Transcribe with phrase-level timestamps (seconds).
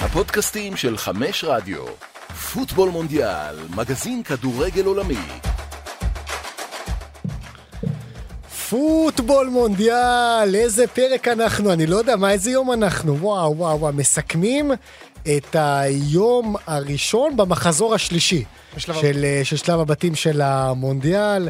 [0.00, 1.84] הפודקאסטים של חמש רדיו.
[2.52, 5.18] פוטבול מונדיאל, מגזין כדורגל עולמי.
[8.70, 13.92] פוטבול מונדיאל, איזה פרק אנחנו, אני לא יודע מה, איזה יום אנחנו, וואו וואו וואו,
[13.92, 14.70] מסכמים
[15.36, 18.44] את היום הראשון במחזור השלישי
[18.76, 21.48] בשלב של, אה, של שלב הבתים של המונדיאל.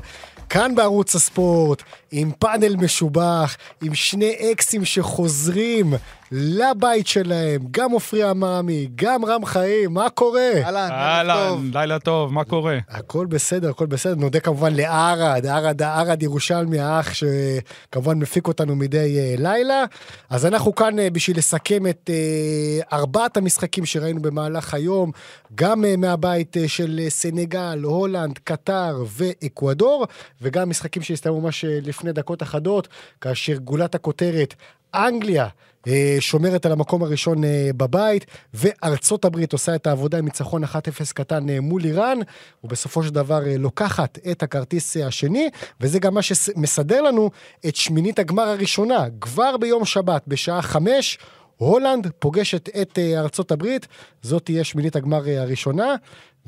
[0.49, 5.95] כאן בערוץ הספורט, עם פאנל משובח, עם שני אקסים שחוזרים
[6.35, 10.51] לבית שלהם, גם עופרי עממי, גם רם חיים, מה קורה?
[10.65, 10.97] אהלן, טוב.
[10.99, 12.79] אהלן, לילה טוב, מה קורה?
[12.89, 14.15] הכל בסדר, הכל בסדר.
[14.15, 19.85] נודה כמובן לערד, ערד, ערד ירושלמי, האח שכמובן מפיק אותנו מדי uh, לילה.
[20.31, 25.11] אז אנחנו כאן uh, בשביל לסכם את uh, ארבעת המשחקים שראינו במהלך היום,
[25.55, 30.07] גם uh, מהבית uh, של uh, סנגל, הולנד, קטר ואקוודור,
[30.43, 32.89] וגם משחקים שהסתיימו ממש uh, לפני דקות אחדות,
[33.21, 34.55] כאשר גולת הכותרת,
[34.95, 35.49] אנגליה.
[35.87, 40.69] אה, שומרת על המקום הראשון אה, בבית, וארצות הברית עושה את העבודה עם ניצחון 1-0
[41.15, 42.19] קטן אה, מול איראן,
[42.65, 45.49] ובסופו של דבר לוקחת את הכרטיס השני,
[45.81, 47.31] וזה גם מה שמסדר לנו
[47.69, 51.19] את שמינית הגמר הראשונה, כבר ביום שבת, בשעה חמש.
[51.57, 53.87] הולנד פוגשת את ארצות הברית,
[54.23, 55.95] זאת תהיה שמינית הגמר הראשונה,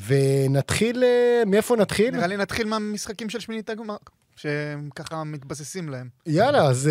[0.06, 1.04] ונתחיל,
[1.46, 2.10] מאיפה נתחיל?
[2.10, 3.96] נראה לי נתחיל מהמשחקים של שמינית הגמר.
[4.36, 6.08] שהם ככה מתבססים להם.
[6.26, 6.90] יאללה, אז,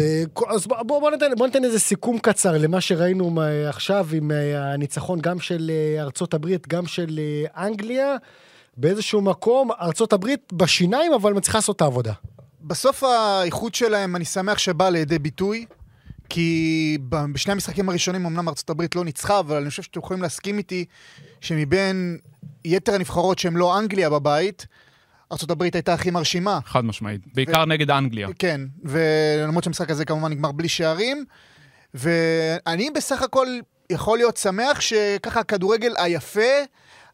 [0.49, 5.39] אז בוא, בוא, ניתן, בוא ניתן איזה סיכום קצר למה שראינו עכשיו עם הניצחון גם
[5.39, 7.19] של ארצות הברית, גם של
[7.57, 8.15] אנגליה.
[8.77, 12.13] באיזשהו מקום, ארצות הברית בשיניים, אבל מצליחה לעשות את העבודה.
[12.61, 15.65] בסוף האיכות שלהם, אני שמח שבא לידי ביטוי.
[16.29, 20.57] כי בשני המשחקים הראשונים אמנם ארצות הברית לא ניצחה, אבל אני חושב שאתם יכולים להסכים
[20.57, 20.85] איתי
[21.41, 22.17] שמבין
[22.65, 24.67] יתר הנבחרות שהן לא אנגליה בבית,
[25.49, 26.59] ארה"ב הייתה הכי מרשימה.
[26.65, 27.65] חד משמעית, בעיקר ו...
[27.65, 28.27] נגד אנגליה.
[28.39, 31.25] כן, ולמרות שהמשחק הזה כמובן נגמר בלי שערים,
[31.93, 33.47] ואני בסך הכל
[33.89, 36.51] יכול להיות שמח שככה הכדורגל היפה,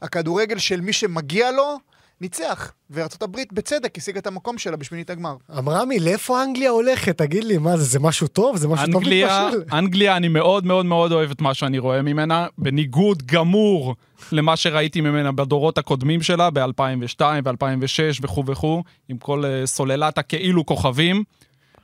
[0.02, 1.78] הכדורגל של מי שמגיע לו,
[2.22, 5.36] ניצח, וארצות הברית בצדק השיגה את המקום שלה בשמינית הגמר.
[5.58, 7.18] אמרמי, לאיפה אנגליה הולכת?
[7.18, 8.58] תגיד לי, מה זה, זה משהו טוב?
[8.58, 9.78] זה משהו אנגליה, טוב להתבשל?
[9.78, 13.96] אנגליה, אני מאוד מאוד מאוד אוהב את מה שאני רואה ממנה, בניגוד גמור
[14.32, 20.66] למה שראיתי ממנה בדורות הקודמים שלה, ב-2002 ו-2006 וכו' וכו', עם כל uh, סוללת הכאילו
[20.66, 21.24] כוכבים.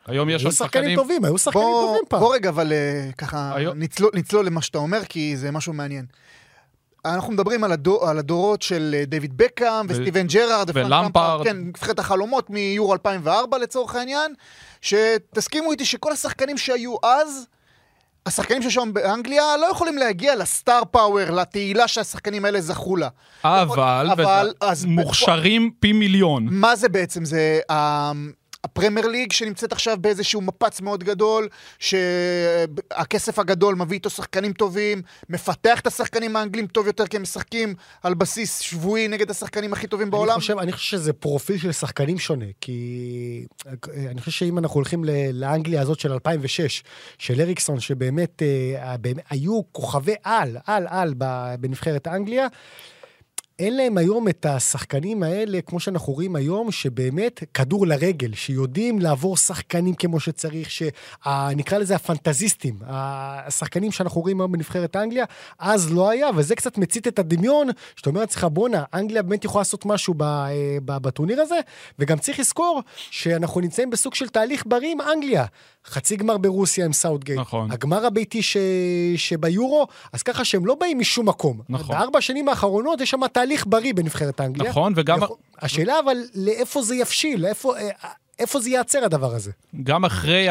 [0.07, 2.19] היום יש היו שחקנים טובים, היו שחקנים בוא, טובים פעם.
[2.19, 3.77] בוא רגע, אבל uh, ככה היום...
[3.79, 6.05] נצלול, נצלול למה שאתה אומר, כי זה משהו מעניין.
[7.05, 9.89] אנחנו מדברים על, הדור, על הדורות של דיוויד בקאם ו...
[9.89, 10.69] וסטיבן ג'רארד.
[10.73, 11.43] ולמפארד.
[11.43, 14.33] כן, נבחרת החלומות מיורו 2004 לצורך העניין,
[14.81, 17.47] שתסכימו איתי שכל השחקנים שהיו אז,
[18.25, 23.09] השחקנים ששם באנגליה לא יכולים להגיע לסטאר פאוור, לתהילה שהשחקנים האלה זכו לה.
[23.43, 26.47] אבל, אבל אז מוכשרים פי מיליון.
[26.51, 27.25] מה זה בעצם?
[27.25, 27.59] זה...
[28.65, 31.47] הפרמייר ליג שנמצאת עכשיו באיזשהו מפץ מאוד גדול,
[31.79, 37.75] שהכסף הגדול מביא איתו שחקנים טובים, מפתח את השחקנים האנגלים טוב יותר, כי הם משחקים
[38.03, 40.31] על בסיס שבועי נגד השחקנים הכי טובים בעולם.
[40.31, 43.45] אני חושב, אני חושב שזה פרופיל של שחקנים שונה, כי
[44.11, 45.03] אני חושב שאם אנחנו הולכים
[45.33, 46.83] לאנגליה הזאת של 2006,
[47.17, 48.95] של אריקסון, שבאמת אה,
[49.29, 51.13] היו כוכבי על, על, על
[51.59, 52.47] בנבחרת אנגליה,
[53.59, 59.37] אין להם היום את השחקנים האלה, כמו שאנחנו רואים היום, שבאמת כדור לרגל, שיודעים לעבור
[59.37, 65.25] שחקנים כמו שצריך, שנקרא לזה הפנטזיסטים, השחקנים שאנחנו רואים היום בנבחרת אנגליה,
[65.59, 69.59] אז לא היה, וזה קצת מצית את הדמיון, שאתה אומר לעצמך, בואנה, אנגליה באמת יכולה
[69.59, 70.13] לעשות משהו
[70.85, 71.59] בטורניר הזה,
[71.99, 75.45] וגם צריך לזכור שאנחנו נמצאים בסוג של תהליך בריא עם אנגליה.
[75.87, 77.39] חצי גמר ברוסיה עם סאוטגייט.
[77.39, 77.71] נכון.
[77.71, 78.57] הגמר הביתי ש...
[79.15, 81.61] שביורו, אז ככה שהם לא באים משום מקום.
[81.69, 81.95] נכון.
[81.95, 84.69] בארבע השנים האחרונות יש שם תהליך בריא בנבחרת אנגליה.
[84.69, 85.23] נכון, וגם...
[85.23, 85.37] יכול...
[85.59, 87.41] השאלה אבל, לאיפה זה יבשיל?
[87.41, 87.77] לאיפה...
[87.77, 87.89] אה,
[88.39, 89.51] איפה זה ייעצר הדבר הזה?
[89.83, 90.47] גם אחרי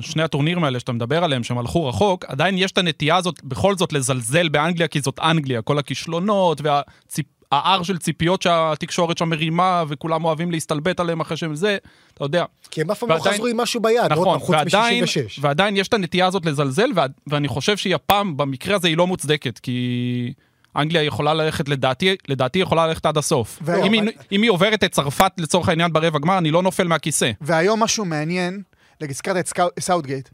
[0.00, 3.76] שני הטורנירים האלה שאתה מדבר עליהם, שהם הלכו רחוק, עדיין יש את הנטייה הזאת בכל
[3.76, 7.26] זאת לזלזל באנגליה, כי זאת אנגליה, כל הכישלונות והציפ...
[7.52, 11.76] ההר של ציפיות שהתקשורת שם מרימה, וכולם אוהבים להסתלבט עליהם אחרי שהם זה,
[12.14, 12.44] אתה יודע.
[12.70, 15.40] כי הם אף פעם לא חזרו עם משהו ביד, נכון, חוץ מ-66.
[15.40, 16.90] ועדיין יש את הנטייה הזאת לזלזל,
[17.26, 20.32] ואני חושב שהיא הפעם, במקרה הזה היא לא מוצדקת, כי...
[20.76, 23.58] אנגליה יכולה ללכת, לדעתי, לדעתי יכולה ללכת עד הסוף.
[23.62, 26.88] והיום, אם, היא, אם היא עוברת את צרפת לצורך העניין ברבע גמר, אני לא נופל
[26.88, 27.30] מהכיסא.
[27.40, 28.62] והיום משהו מעניין,
[29.00, 30.28] הזכרת את סאוטגייט,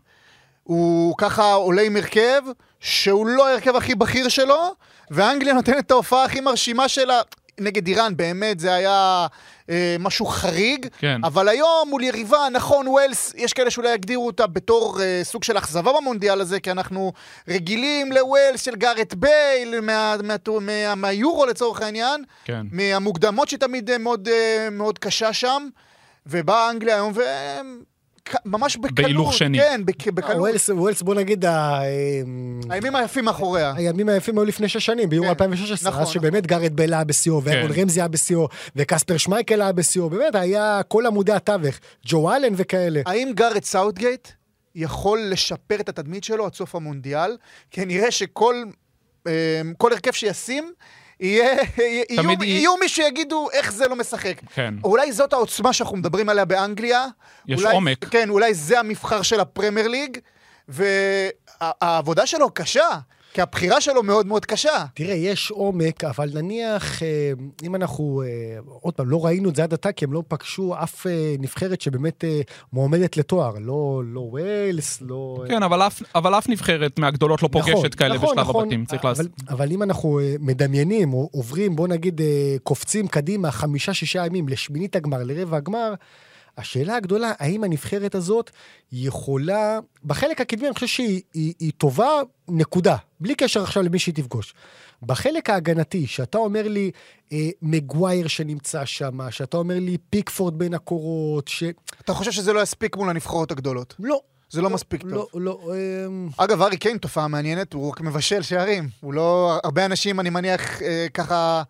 [0.62, 2.42] הוא ככה עולה עם הרכב
[2.80, 4.74] שהוא לא ההרכב הכי בכיר שלו,
[5.10, 7.20] ואנגליה נותנת את ההופעה הכי מרשימה שלה.
[7.58, 9.26] נגד איראן באמת זה היה
[9.70, 11.20] אה, משהו חריג, כן.
[11.24, 15.58] אבל היום מול יריבה, נכון, ווילס, יש כאלה שאולי יגדירו אותה בתור אה, סוג של
[15.58, 17.12] אכזבה במונדיאל הזה, כי אנחנו
[17.48, 22.66] רגילים לווילס של גארט בייל, מה, מה, מה, מהיורו לצורך העניין, כן.
[22.72, 25.68] מהמוקדמות שתמיד אה, מאוד, אה, מאוד קשה שם,
[26.26, 27.20] ובאה אנגליה היום, בק...
[28.44, 28.94] ממש בקלות.
[28.94, 29.58] בהילוך שני.
[29.58, 30.08] כן, בק...
[30.08, 30.36] בקלות.
[30.38, 31.50] ווילס, ווילס, בוא נגיד, ה-
[31.82, 31.86] אה,
[32.70, 33.72] הימים היפים מאחוריה.
[33.76, 37.04] הימים היפים היו לפני שש שנים, ביורו כן, 2016, נכון, אז שבאמת גארת' בייל היה
[37.04, 37.80] בשיאו, וארון כן.
[37.80, 41.74] רמזי היה בשיאו, וקספר שמייקל היה בשיאו, באמת היה כל עמודי התווך,
[42.06, 43.00] ג'ו אלן וכאלה.
[43.06, 44.28] האם גארת' סאות'גייט
[44.74, 47.36] יכול לשפר את התדמית שלו עד סוף המונדיאל?
[47.70, 48.54] כי נראה שכל
[49.26, 49.32] אה,
[49.78, 50.72] כל הרכב שישים,
[51.20, 51.54] יהיה,
[52.10, 54.40] יהיו, יהיו מי שיגידו איך זה לא משחק.
[54.54, 54.74] כן.
[54.84, 57.06] אולי זאת העוצמה שאנחנו מדברים עליה באנגליה.
[57.48, 58.04] יש אולי, עומק.
[58.04, 60.18] כן, אולי זה המבחר של הפרמייר ליג,
[60.68, 62.88] והעבודה שלו קשה,
[63.34, 64.84] כי הבחירה שלו מאוד מאוד קשה.
[64.94, 67.32] תראה, יש עומק, אבל נניח, אה,
[67.62, 68.28] אם אנחנו, אה,
[68.80, 71.80] עוד פעם, לא ראינו את זה עד עתה, כי הם לא פגשו אף אה, נבחרת
[71.80, 72.24] שבאמת
[72.72, 73.54] מועמדת לתואר.
[73.60, 75.44] לא לא ווילס, לא...
[75.48, 78.64] כן, אבל אף- אבל אף נבחרת מהגדולות לא נכון, פוגשת כאלה נכון, בשלב נכון.
[78.64, 78.84] הבתים.
[78.84, 79.26] צריך אבל, לעשות.
[79.48, 82.20] אבל אם אנחנו מדמיינים, או עוברים, בוא נגיד,
[82.62, 85.94] קופצים קדימה חמישה-שישה ימים לשמינית הגמר, לרבע הגמר,
[86.60, 88.50] השאלה הגדולה, האם הנבחרת הזאת
[88.92, 92.08] יכולה, בחלק הקדמי אני חושב שהיא היא, היא טובה,
[92.48, 94.54] נקודה, בלי קשר עכשיו למי שהיא תפגוש.
[95.02, 96.90] בחלק ההגנתי, שאתה אומר לי
[97.32, 101.64] אה, מגווייר שנמצא שם, שאתה אומר לי פיקפורד בין הקורות, ש...
[102.00, 103.94] אתה חושב שזה לא יספיק מול הנבחרות הגדולות?
[103.98, 104.20] לא.
[104.50, 105.10] זה לא מספיק טוב.
[105.12, 108.88] לא, לא, אה, אגב, ארי קיין תופעה מעניינת, הוא רק מבשל שערים.
[109.00, 109.58] הוא לא...
[109.64, 111.62] הרבה אנשים, אני מניח, אה, ככה...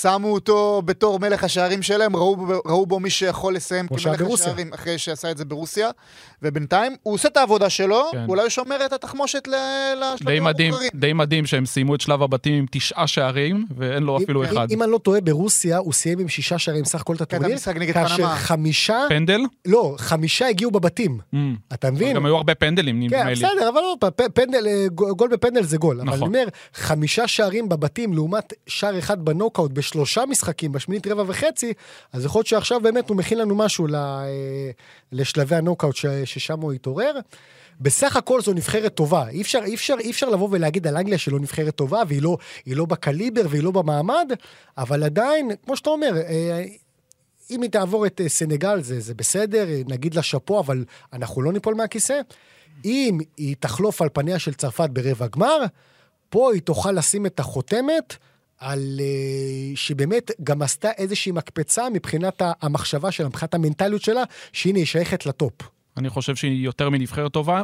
[0.00, 2.36] שמו אותו בתור מלך השערים שלהם, ראו,
[2.66, 4.46] ראו בו מי שיכול לסיים כמלך ברוסיה.
[4.46, 5.90] השערים אחרי שעשה את זה ברוסיה,
[6.42, 8.24] ובינתיים הוא עושה את העבודה שלו, כן.
[8.28, 10.74] אולי הוא שומר את התחמושת לשלבים המאוחרים.
[10.94, 14.70] די מדהים שהם סיימו את שלב הבתים עם תשעה שערים, ואין לו אפילו אם, אחד.
[14.70, 17.58] אם אני לא טועה, ברוסיה הוא סיים עם שישה שערים סך הכל את כן, הטורניר,
[17.92, 18.36] כאשר פנמה.
[18.36, 19.40] חמישה, פנדל?
[19.66, 21.36] לא, חמישה הגיעו בבתים, Mm.
[21.74, 22.16] אתה מבין?
[22.16, 23.34] גם היו הרבה פנדלים, כן, נדמה לי.
[23.36, 26.00] בסדר, אבל פעם, פ- פנדל, אה, גול בפנדל זה גול.
[26.00, 26.28] אבל אני נכון.
[26.28, 26.44] אומר,
[26.74, 31.72] חמישה שערים בבתים לעומת שער אחד בנוקאוט בשלושה משחקים, בשמינית רבע וחצי,
[32.12, 34.70] אז יכול להיות שעכשיו באמת הוא מכין לנו משהו ל- אה,
[35.12, 37.12] לשלבי הנוקאוט ש- ששם הוא התעורר.
[37.80, 39.28] בסך הכל זו נבחרת טובה.
[39.28, 42.36] אי אפשר, אי אפשר, אי אפשר לבוא ולהגיד על אנגליה שלא נבחרת טובה, והיא לא,
[42.66, 44.32] לא בקליבר והיא לא במעמד,
[44.78, 46.64] אבל עדיין, כמו שאתה אומר, אה,
[47.50, 51.52] אם היא תעבור את אה, סנגל זה, זה בסדר, נגיד לה שאפו, אבל אנחנו לא
[51.52, 52.20] ניפול מהכיסא.
[52.84, 55.58] אם היא תחלוף על פניה של צרפת ברבע גמר,
[56.30, 58.16] פה היא תוכל לשים את החותמת
[58.62, 64.22] על אה, שבאמת גם עשתה איזושהי מקפצה מבחינת המחשבה שלה, מבחינת המנטליות שלה,
[64.52, 65.52] שהנה היא שייכת לטופ.
[65.96, 67.62] אני חושב שהיא יותר מנבחרת טובה.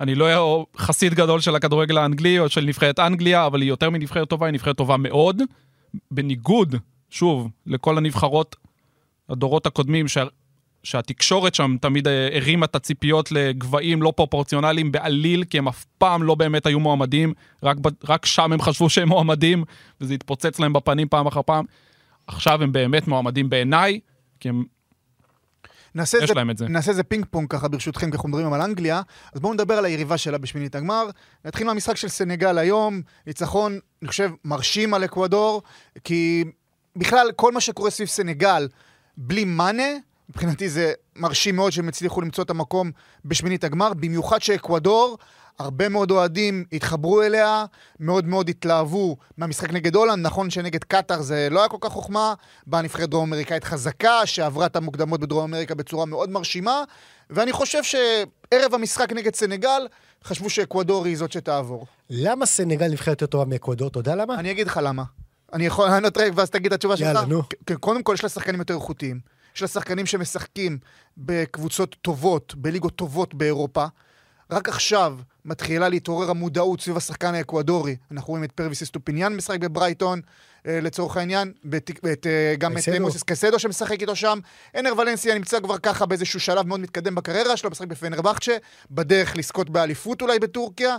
[0.00, 4.28] אני לא חסיד גדול של הכדורגל האנגלי או של נבחרת אנגליה, אבל היא יותר מנבחרת
[4.28, 5.42] טובה, היא נבחרת טובה מאוד.
[6.10, 6.74] בניגוד,
[7.10, 8.56] שוב, לכל הנבחרות,
[9.28, 10.08] הדורות הקודמים,
[10.82, 16.22] שהתקשורת שם תמיד אה, הרימה את הציפיות לגבהים לא פרופורציונליים בעליל, כי הם אף פעם
[16.22, 17.76] לא באמת היו מועמדים, רק,
[18.08, 19.64] רק שם הם חשבו שהם מועמדים,
[20.00, 21.64] וזה התפוצץ להם בפנים פעם אחר פעם.
[22.26, 24.00] עכשיו הם באמת מועמדים בעיניי,
[24.40, 24.64] כי הם
[25.94, 26.68] נעשה יש זה, להם את זה.
[26.68, 29.02] נעשה איזה פינג פונג ככה ברשותכם, כי אנחנו מדברים על אנגליה.
[29.32, 31.06] אז בואו נדבר על היריבה שלה בשמינית הגמר.
[31.44, 35.62] נתחיל מהמשחק של סנגל היום, ניצחון, אני חושב, מרשים על אקוודור,
[36.04, 36.44] כי
[36.96, 38.68] בכלל, כל מה שקורה סביב סנגל,
[39.16, 39.92] בלי מאנה,
[40.32, 42.90] מבחינתי זה מרשים מאוד שהם הצליחו למצוא את המקום
[43.24, 45.18] בשמינית הגמר, במיוחד שאקוודור,
[45.58, 47.64] הרבה מאוד אוהדים התחברו אליה,
[48.00, 50.26] מאוד מאוד התלהבו מהמשחק נגד הולנד.
[50.26, 52.34] נכון שנגד קטאר זה לא היה כל כך חוכמה,
[52.66, 56.82] באה נבחרת דרום אמריקאית חזקה, שעברה את המוקדמות בדרום אמריקה בצורה מאוד מרשימה,
[57.30, 59.86] ואני חושב שערב המשחק נגד סנגל,
[60.24, 61.86] חשבו שאקוודור היא זאת שתעבור.
[62.10, 63.88] למה סנגל נבחרת יותר טובה מאקוודור?
[63.88, 64.34] אתה יודע למה?
[64.34, 65.02] אני אגיד לך למה.
[65.52, 67.06] אני יכול לענות רגע ואז תגיד את התשובה שלך.
[67.06, 67.42] יאללה, נו.
[67.80, 69.20] קודם כל, יש לה שחקנים יותר איכותיים.
[69.56, 70.78] יש לה שחקנים שמשחקים
[71.16, 73.86] בקבוצות טובות, בליגות טובות באירופה.
[74.50, 77.96] רק עכשיו מתחילה להתעורר המודעות סביב השחקן האקוודורי.
[78.12, 80.20] אנחנו רואים את פרוויס אסטופיניאן משחק בברייטון,
[80.66, 84.38] אה, לצורך העניין, ואת, ואת, אה, גם את מויסס קאייסדו שמשחק איתו שם.
[84.78, 88.56] אנר ולנסיה נמצא כבר ככה באיזשהו שלב מאוד מתקדם בקריירה שלו, משחק בפנרבכצ'ה,
[88.90, 90.96] בדרך לזכות באליפות אולי בטורקיה.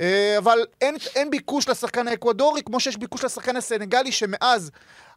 [0.00, 4.70] אה, אבל אין, אין ביקוש לשחקן האקוודורי, כמו שיש ביקוש לשחקן הסנגלי, שמאז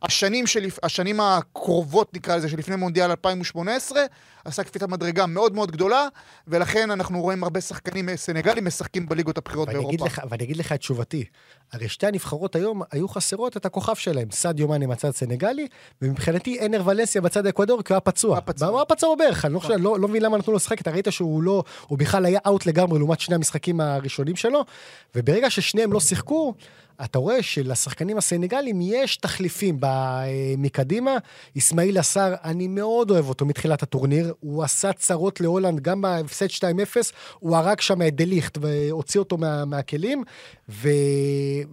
[0.04, 0.80] השנים, שלפ...
[0.84, 4.02] השנים הקרובות, נקרא לזה, שלפני מונדיאל 2018,
[4.46, 6.08] עשה קפיצת מדרגה מאוד מאוד גדולה,
[6.48, 10.22] ולכן אנחנו רואים הרבה שחקנים אה, סנגלים משחקים בליגות הבכירות ואני אגיד, באירופה.
[10.22, 11.26] לך, ואני אגיד לך את תשובתי.
[11.74, 15.68] הרי שתי הנבחרות היום היו חסרות את הכוכב שלהם, סעדיו מאנה מהצד סנגלי,
[16.02, 18.36] ומבחינתי אנר ולנסיה בצד האקוודור, כי הוא היה פצוע.
[18.36, 18.68] היה פצוע.
[18.68, 20.92] הוא היה פצוע בברך, אני לא, חושב, לא, לא מבין למה נתנו לו לשחק, אתה
[20.92, 24.66] ראית שהוא לא, הוא בכלל היה אאוט לגמרי לעומת שני המשחקים הראשונים שלו,
[25.16, 26.54] וברגע ששניהם לא שיחקו,
[27.04, 31.12] אתה רואה שלשחקנים הסנגלים יש תחליפים אה, מקדימה.
[31.58, 34.34] אסמאעיל עשר, אני מאוד אוהב אותו מתחילת הטורניר.
[34.40, 36.62] הוא עשה צרות להולנד גם בהפסד 2-0,
[37.40, 40.24] הוא הרג שם את דליכט והוציא אותו מה, מהכלים.
[40.70, 40.90] ו...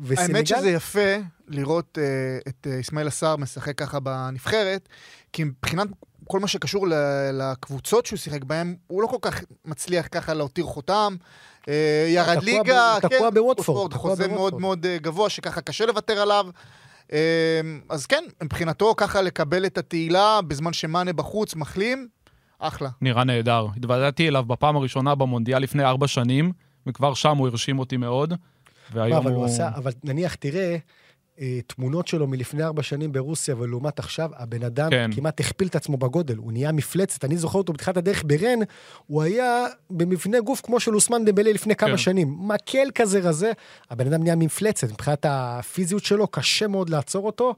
[0.03, 0.35] וסנגל...
[0.35, 1.17] האמת שזה יפה
[1.49, 4.89] לראות uh, את אסמאעיל עסאר משחק ככה בנבחרת,
[5.33, 5.89] כי מבחינת
[6.29, 6.87] כל מה שקשור
[7.33, 11.17] לקבוצות שהוא שיחק בהן, הוא לא כל כך מצליח ככה להותיר חותם.
[11.69, 14.29] אה, ירד ליגה, ב- תקוע כן, בווטפורד, חוזה.
[14.29, 16.47] מאוד מאוד אה, גבוה, שככה קשה לוותר עליו.
[17.13, 22.09] אה, אז כן, מבחינתו ככה לקבל את התהילה בזמן שמאנה בחוץ, מחלים,
[22.59, 22.89] אחלה.
[23.01, 23.67] נראה נהדר.
[23.77, 26.53] התוודעתי אליו בפעם הראשונה במונדיאל לפני ארבע שנים,
[26.87, 28.35] וכבר שם הוא הרשים אותי מאוד.
[28.93, 29.47] והיום אבל הוא הוא...
[29.47, 30.77] עשה, אבל נניח, תראה, אה,
[31.67, 35.11] תמונות שלו מלפני ארבע שנים ברוסיה ולעומת עכשיו, הבן אדם כן.
[35.15, 37.25] כמעט הכפיל את עצמו בגודל, הוא נהיה מפלצת.
[37.25, 38.59] אני זוכר אותו בתחילת הדרך ברן,
[39.07, 41.97] הוא היה במבנה גוף כמו של אוסמן דמבלה לפני כמה כן.
[41.97, 42.37] שנים.
[42.41, 43.53] מקל כזה רזה,
[43.91, 44.91] הבן אדם נהיה מפלצת.
[44.93, 47.55] מבחינת הפיזיות שלו, קשה מאוד לעצור אותו.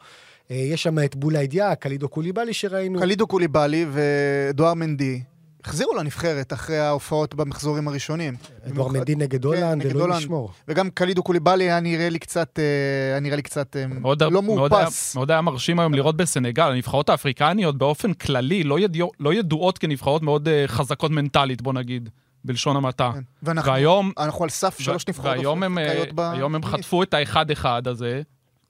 [0.50, 3.00] אה, יש שם את בולה הידיעה, קלידו קוליבאלי שראינו.
[3.00, 5.20] קלידו קוליבאלי ודואר מנדי
[5.64, 8.34] החזירו לנבחרת אחרי ההופעות במחזורים הראשונים.
[8.66, 10.22] אדואר מנדי נגד כן, הולנד, נגד אלוהים הולנד.
[10.22, 10.50] ישמור.
[10.68, 12.64] וגם קלידו קוליבאלי היה נראה לי קצת, אה,
[13.10, 13.84] היה נראה לי קצת אה,
[14.30, 15.14] לא מאופס.
[15.14, 18.78] מאוד היה מרשים היום לראות בסנגל, הנבחרות האפריקניות באופן כללי לא,
[19.20, 22.08] לא ידועות כנבחרות מאוד uh, חזקות מנטלית, בוא נגיד,
[22.44, 23.10] בלשון המעטה.
[23.14, 23.20] כן.
[23.42, 27.02] ואנחנו והיום, אנחנו על סף שלוש נבחרות והיום הם, אה, אפריקאיות ב- היום הם חטפו
[27.02, 28.22] את האחד-אחד הזה,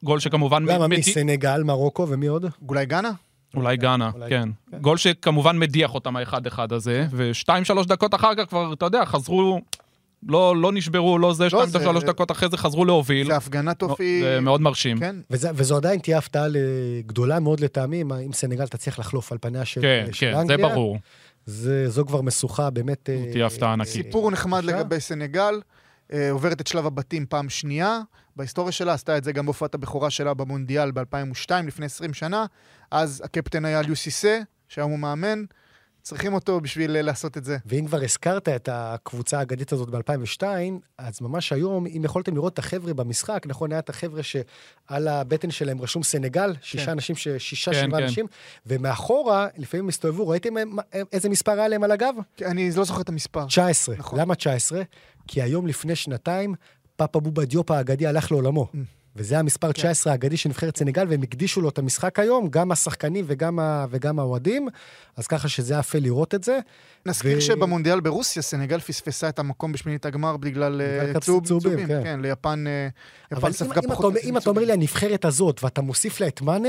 [0.04, 0.62] גול שכמובן...
[0.64, 1.02] למה מדי- מי?
[1.02, 2.44] סנגל, מרוקו ומי עוד?
[2.68, 3.10] אולי גאנה?
[3.54, 4.48] אולי גאנה, אולי כן.
[4.70, 4.78] כן.
[4.78, 9.60] גול שכמובן מדיח אותם האחד-אחד הזה, ושתיים, שלוש דקות אחר כך כבר, אתה יודע, חזרו,
[10.28, 13.26] לא, לא נשברו, לא זה, שתיים, זה- שלוש דקות אחרי זה חזרו להוביל.
[13.26, 14.20] זה הפגנת אופי...
[14.22, 14.98] זה מאוד מרשים.
[14.98, 15.16] כן.
[15.30, 16.46] וזה, וזו עדיין תהיה הפתעה
[17.06, 20.68] גדולה מאוד לטעמי, אם- סנגל תצליח לחלוף על פניה של, כן, של כן, זה אנגליה.
[20.68, 20.98] ברור.
[21.46, 23.10] זה, זו כבר משוכה באמת...
[23.10, 23.92] אה, תהיה הפתעה ענקית.
[23.92, 24.64] סיפור נחמד.
[24.64, 25.58] לגבי סנגל, אה,
[26.30, 28.00] עוברת את שלב הבתים פעם שנייה.
[28.36, 32.46] בהיסטוריה שלה עשתה את זה גם בהופעת הבכורה שלה במונדיאל ב-2002, לפני 20 שנה.
[32.90, 35.44] אז הקפטן היה ליוסיסה, שהיום הוא מאמן.
[36.02, 37.56] צריכים אותו בשביל אה, לעשות את זה.
[37.66, 40.42] ואם כבר הזכרת את הקבוצה האגדית הזאת ב-2002,
[40.98, 45.50] אז ממש היום, אם יכולתם לראות את החבר'ה במשחק, נכון, היה את החבר'ה שעל הבטן
[45.50, 46.90] שלהם רשום סנגל, שישה כן.
[46.90, 47.28] אנשים, ש...
[47.38, 48.06] שישה, כן, שבעה כן.
[48.06, 48.26] אנשים,
[48.66, 50.76] ומאחורה, לפעמים הסתובבו, ראיתם הם-
[51.12, 52.14] איזה מספר היה להם על הגב?
[52.36, 53.46] כי אני לא זוכר את המספר.
[53.46, 53.96] 19.
[53.98, 54.20] נכון.
[54.20, 54.82] למה 19?
[55.32, 56.54] כי היום לפני שנתיים,
[56.96, 58.66] פאפה בובה דיופ האגדי הלך לעולמו.
[58.74, 58.76] Mm.
[59.16, 63.24] וזה המספר 19 האגדי של נבחרת סנגל, והם הקדישו לו את המשחק היום, גם השחקנים
[63.28, 63.86] וגם, ה...
[63.90, 64.68] וגם האוהדים,
[65.16, 66.58] אז ככה שזה היה יפה לראות את זה.
[67.06, 71.86] נזכיר ו- שבמונדיאל ברוסיה סנגל פספסה את המקום בשמינית הגמר בגלל אה, בגלל צהוב- צהובים.
[71.86, 72.00] כן.
[72.04, 72.88] כן, ליפן אה,
[73.32, 74.72] אבל יפן אם, ספגה פחות אומר- מציבים אם אתה אומר לי.
[74.72, 76.68] הנבחרת הזאת, ואתה מוסיף לה את מאנה,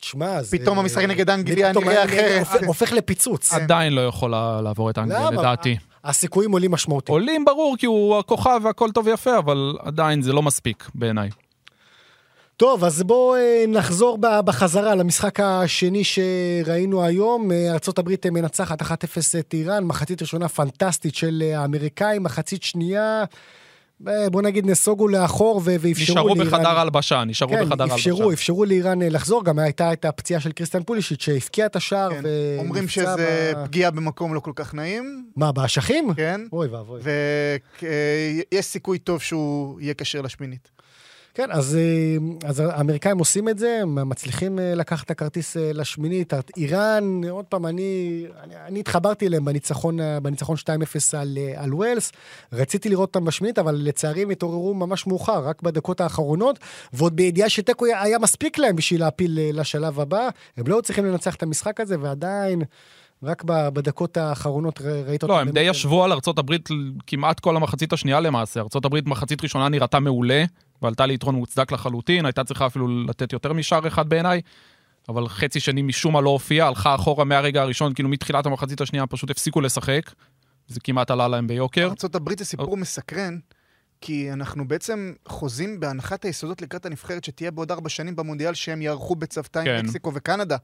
[0.00, 0.58] תשמע, זה...
[0.58, 2.62] פתאום המשחק נגד אנגליה נראה אחרת.
[2.66, 3.52] הופך, לפיצוץ.
[3.52, 5.30] עדיין לא יכולה לעבור את אנגליה?
[5.30, 5.76] לדעתי.
[6.06, 7.08] הסיכויים עולים משמעותית.
[7.08, 11.30] עולים ברור, כי הוא הכוכב והכל טוב ויפה, אבל עדיין זה לא מספיק בעיניי.
[12.56, 17.52] טוב, אז בואו אה, נחזור בחזרה למשחק השני שראינו היום.
[17.52, 18.86] אה, ארה"ב אה, מנצחת 1-0
[19.38, 23.24] את איראן, מחצית ראשונה פנטסטית של האמריקאים, מחצית שנייה,
[24.00, 26.46] בוא נגיד נסוגו לאחור ואפשרו נשארו לאיראן...
[26.46, 27.96] בחדר הלבשה, נשארו כן, בחדר הלבשה.
[27.96, 32.10] אפשרו, אפשרו לאיראן אה, לחזור, גם הייתה את הפציעה של קריסטיאן פולישיץ' שהבקיע את השער
[32.10, 32.16] כן.
[32.16, 36.14] ונפצע אומרים שזה ב- פגיעה במקום לא כל כך נעים, מה, באשכים?
[36.14, 37.00] כן, אוי ואבוי.
[37.82, 40.75] ויש סיכוי טוב שהוא יהיה כשיר לשמינית.
[41.36, 45.70] כן, אז, אה, אז האמריקאים עושים את זה, הם מצליחים אה, לקחת את הכרטיס אה,
[45.74, 46.32] לשמינית.
[46.56, 50.68] איראן, עוד פעם, אני, אני, אני התחברתי אליהם בניצחון, בניצחון 2-0
[51.16, 52.12] על, על ווילס.
[52.52, 56.58] רציתי לראות אותם בשמינית, אבל לצערי הם התעוררו ממש מאוחר, רק בדקות האחרונות,
[56.92, 60.28] ועוד בידיעה שתיקו היה, היה מספיק להם בשביל להפיל לשלב הבא.
[60.56, 62.62] הם לא צריכים לנצח את המשחק הזה, ועדיין...
[63.22, 65.34] רק בדקות האחרונות ראית אותם.
[65.34, 66.68] לא, הם די ישבו על ארצות הברית
[67.06, 68.60] כמעט כל המחצית השנייה למעשה.
[68.60, 70.44] ארצות הברית מחצית ראשונה נראתה מעולה,
[70.82, 74.40] ועלתה ליתרון מוצדק לחלוטין, הייתה צריכה אפילו לתת יותר משער אחד בעיניי,
[75.08, 79.06] אבל חצי שני משום מה לא הופיע, הלכה אחורה מהרגע הראשון, כאילו מתחילת המחצית השנייה
[79.06, 80.10] פשוט הפסיקו לשחק.
[80.68, 81.92] זה כמעט עלה להם ביוקר.
[82.04, 83.38] ארה"ב זה סיפור מסקרן,
[84.00, 89.14] כי אנחנו בעצם חוזים בהנחת היסודות לקראת הנבחרת שתהיה בעוד ארבע שנים במונדיאל שהם יערכו
[89.16, 89.86] בצוותא עם כן.
[89.86, 90.56] מקסיקו וקנדה.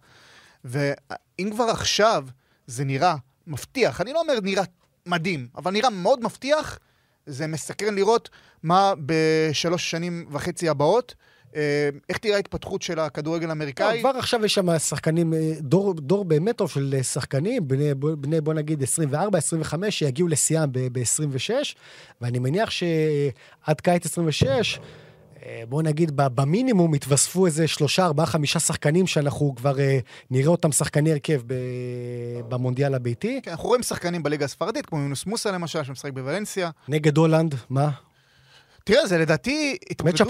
[0.64, 2.26] ואם כבר עכשיו
[2.66, 3.14] זה נראה
[3.46, 4.64] מבטיח, אני לא אומר נראה
[5.06, 6.78] מדהים, אבל נראה מאוד מבטיח,
[7.26, 8.28] זה מסקרן לראות
[8.62, 11.14] מה בשלוש שנים וחצי הבאות,
[11.56, 14.00] אה, איך תראה ההתפתחות של הכדורגל לא, האמריקאי.
[14.00, 18.40] כבר עכשיו יש שם שחקנים, אה, דור, דור באמת טוב של אה, שחקנים, בני, בני
[18.40, 21.50] בוא נגיד 24, 25, שיגיעו לשיאם ב-26,
[22.20, 24.78] ואני מניח שעד קיץ 26,
[25.46, 29.98] אה, בוא נגיד במינימום יתווספו איזה שלושה, ארבעה, חמישה שחקנים שאנחנו כבר אה,
[30.30, 31.40] נראה אותם שחקני הרכב
[32.48, 33.40] במונדיאל הביתי.
[33.42, 36.70] כן, אנחנו רואים שחקנים בליגה הספרדית, כמו יונוס מוסה למשל, שמשחק בוולנסיה.
[36.88, 37.90] נגד הולנד, מה?
[38.84, 39.76] תראה, זה לדעתי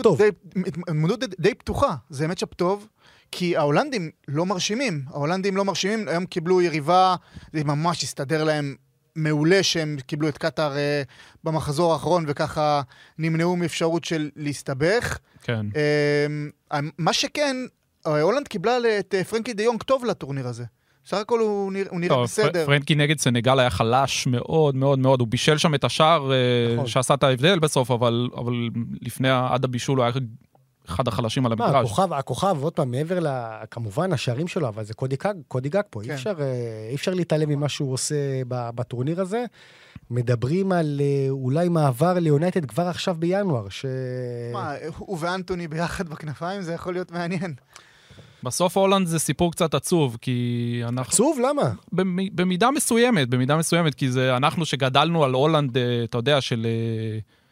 [0.02, 0.19] טוב.
[0.19, 0.28] די,
[0.66, 1.95] התמודדות די, די פתוחה.
[2.11, 2.87] זה מצ'אפ טוב,
[3.31, 5.04] כי ההולנדים לא מרשימים.
[5.11, 7.16] ההולנדים לא מרשימים, היום קיבלו יריבה,
[7.52, 8.76] זה ממש הסתדר להם
[9.16, 11.02] מעולה שהם קיבלו את קטאר אה,
[11.45, 12.83] במחזור האחרון, וככה
[13.19, 15.19] נמנעו מאפשרות של להסתבך.
[15.42, 15.66] כן.
[15.76, 17.57] אה, מה שכן,
[18.07, 20.64] אה, הולנד קיבלה את אה, פרנקי דה יונג טוב לטורניר הזה.
[21.04, 22.52] בסך הכל הוא נראה, הוא נראה טוב, בסדר.
[22.52, 26.31] פר- פרנקי נגד סנגל היה חלש מאוד מאוד מאוד, הוא בישל שם את השער
[26.75, 26.87] נכון.
[26.87, 28.52] שעשה את ההבדל בסוף, אבל אבל
[29.02, 30.12] לפני, עד הבישול הוא היה
[30.89, 31.87] אחד החלשים על מה, המגרש.
[31.87, 33.27] הכוכב, הכוכב, עוד פעם, מעבר ל...
[33.71, 36.00] כמובן, השערים שלו, אבל זה קודי גאק, קודי גאקפו.
[36.05, 36.11] כן.
[36.11, 38.15] אי אפשר, אה, אי אפשר להתעלם ממה שהוא עושה
[38.49, 39.45] ב- בטורניר הזה.
[40.11, 43.85] מדברים על אה, אולי מעבר ליונייטד כבר עכשיו בינואר, ש...
[44.53, 47.55] מה, הוא ואנטוני ביחד בכנפיים, זה יכול להיות מעניין.
[48.43, 51.12] בסוף הולנד זה סיפור קצת עצוב, כי אנחנו...
[51.12, 51.73] עצוב, למה?
[51.93, 56.67] במ- במידה מסוימת, במידה מסוימת, כי זה אנחנו שגדלנו על הולנד, אה, אתה יודע, של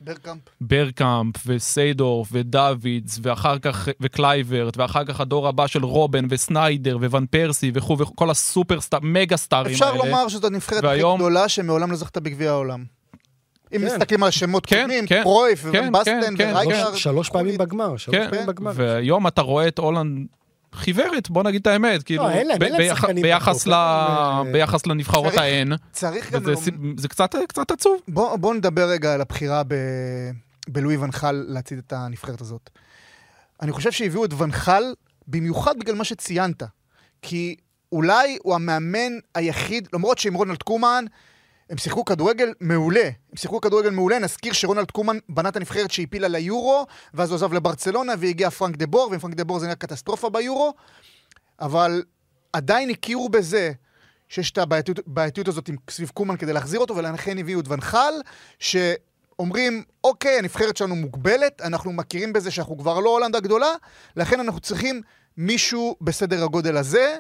[0.01, 0.41] ברקאמפ.
[0.61, 7.71] ברקאמפ וסיידורף ודוידס, ואחר כך, וקלייברט, ואחר כך הדור הבא של רובן וסניידר וואן פרסי
[7.75, 10.05] וכו' וכל הסופרסטאר, מגה סטארים אפשר האלה.
[10.05, 12.85] לומר שזאת הנבחרת הכי והיום- גדולה שמעולם לא זכתה בגביע העולם.
[13.73, 13.87] אם כן.
[13.87, 16.95] מסתכלים על שמות כן, קודמים, כן, קרויף כן, כן, כן, ורייקארד.
[16.97, 18.71] שלוש, פעמים בגמר, שלוש כן, פעמים בגמר.
[18.75, 20.27] והיום אתה רואה את הולנד
[20.75, 23.73] חיוורת, בוא נגיד את האמת, כאילו, אין להם- אין להם ביח- שחקנים ביחס בחוף, ל-
[23.73, 26.63] אה, ביחס לנבחרות צריך- ההן, צריך גם וזה לומר...
[26.65, 28.01] סי- זה קצת קצת עצוב.
[28.09, 29.75] בוא, בוא נדבר רגע על הבחירה ב...
[30.69, 32.71] בלואי ונחל להצעיד את הנבחרת הזאת.
[33.63, 34.83] אני חושב שהביאו את ונחל
[35.29, 36.63] במיוחד בגלל מה שציינת.
[37.23, 37.57] כי
[37.93, 41.05] אולי הוא המאמן היחיד, למרות שעם רונלד קומן,
[41.71, 43.05] הם שיחקו כדורגל מעולה.
[43.05, 47.53] הם שיחקו כדורגל מעולה, נזכיר שרונלד קומן בנה את הנבחרת שהפילה ליורו, ואז הוא עזב
[47.53, 50.75] לברצלונה והגיע פרנק דה בור, ועם פרנק דה בור זה נהיה קטסטרופה ביורו,
[51.61, 52.03] אבל
[52.53, 53.73] עדיין הכירו בזה
[54.29, 58.13] שיש את הבעייתיות הזאת סביב קומן כדי להחזיר אותו, ולכן הביאו את ונחל,
[58.59, 63.71] שאומרים, אוקיי, הנבחרת שלנו מוגבלת, אנחנו מכירים בזה שאנחנו כבר לא הולנד הגדולה,
[64.17, 65.03] לכן אנחנו צריכים
[65.37, 67.17] מישהו בסדר הגודל הזה,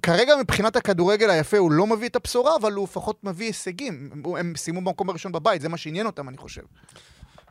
[0.00, 4.10] וכרגע מבחינת הכדורגל היפה הוא לא מביא את הבשורה, אבל הוא לפחות מביא הישגים.
[4.38, 6.62] הם, סיימו במקום הראשון בבית, זה מה שעניין אותם, אני חושב.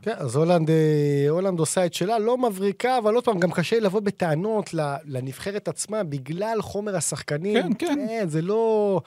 [0.02, 3.76] כן, אז הולנד, אה, הולנד עושה את שלה, לא מבריקה, אבל עוד פעם, גם קשה
[3.76, 4.70] לי לבוא בטענות
[5.06, 7.74] לנבחרת עצמה בגלל חומר השחקנים.
[7.74, 8.28] כן, כן.
[8.28, 9.02] זה לא...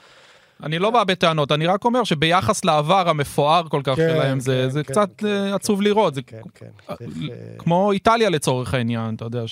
[0.62, 4.62] אני לא בא בטענות, אני רק אומר שביחס לעבר המפואר כל כך כן, שלהם, זה
[4.64, 5.54] כן, זה כן, קצת כן, אה, כן.
[5.54, 6.14] עצוב לראות.
[6.14, 6.66] זה כן, כן.
[6.90, 9.46] אה, אה, כמו איטליה לצורך העניין, אתה יודע,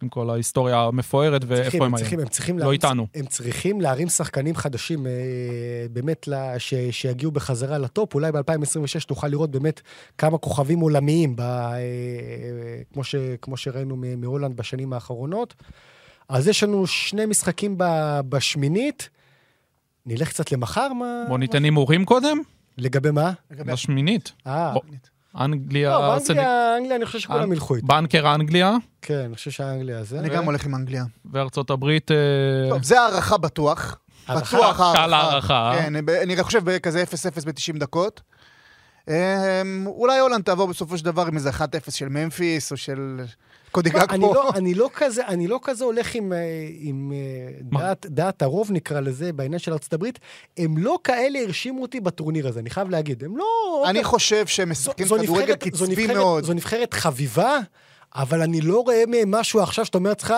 [0.00, 2.26] שעם כל ההיסטוריה המפוארת צריכים, ואיפה הם צריכים, היום.
[2.26, 3.06] הם צריכים לא להרים- איתנו.
[3.14, 5.12] הם צריכים להרים שחקנים חדשים, אה,
[5.92, 8.14] באמת, לה- ש- שיגיעו בחזרה לטופ.
[8.14, 9.80] אולי ב-2026 נוכל לראות באמת
[10.18, 11.78] כמה כוכבים עולמיים, ב- אה,
[12.92, 15.54] כמו, ש, כמו שראינו מהולנד בשנים האחרונות.
[16.28, 19.08] אז יש לנו שני משחקים ב- בשמינית.
[20.06, 21.24] נלך קצת למחר, מה?
[21.28, 22.38] בוא ניתן הימורים קודם,
[22.78, 23.32] לגבי מה?
[23.50, 24.32] לגבי לשמינית.
[24.46, 24.74] אה,
[25.40, 27.86] אנגליה, לא, באנגליה, אנגליה, אני חושב שכולם אנ- ילכו איתה.
[27.86, 30.18] בנקר אנגליה כן, אני חושב שהאנגליה זה.
[30.18, 31.04] אני גם הולך עם אנגליה.
[31.32, 32.16] וארצות הברית, אה,
[32.70, 33.98] טוב, זה הערכה בטוח.
[34.26, 34.56] הערכה?
[34.56, 35.72] בטוח קל הערכה.
[35.78, 38.20] כן, ב- אני חושב בכזה 0-0 ב-90 דקות.
[39.08, 39.14] אמ,
[39.86, 43.20] אולי הולנד תעבור בסופו של דבר עם איזה 1-0 של ממפיס או של
[43.70, 44.34] קודי גג אני פה.
[44.34, 46.38] לא, אני, לא כזה, אני לא כזה הולך עם, אה,
[46.80, 47.78] עם אה?
[47.80, 50.18] דעת, דעת הרוב, נקרא לזה, בעניין של ארצות הברית.
[50.56, 53.24] הם לא כאלה הרשימו אותי בטורניר הזה, אני חייב להגיד.
[53.24, 53.44] הם לא...
[53.88, 56.44] אני חושב שהם משחקים כדורגל קצבי נבחרת- מאוד.
[56.44, 57.58] זו נבחרת חביבה,
[58.14, 60.34] אבל אני לא רואה מהם משהו עכשיו שאתה אומר לעצמך...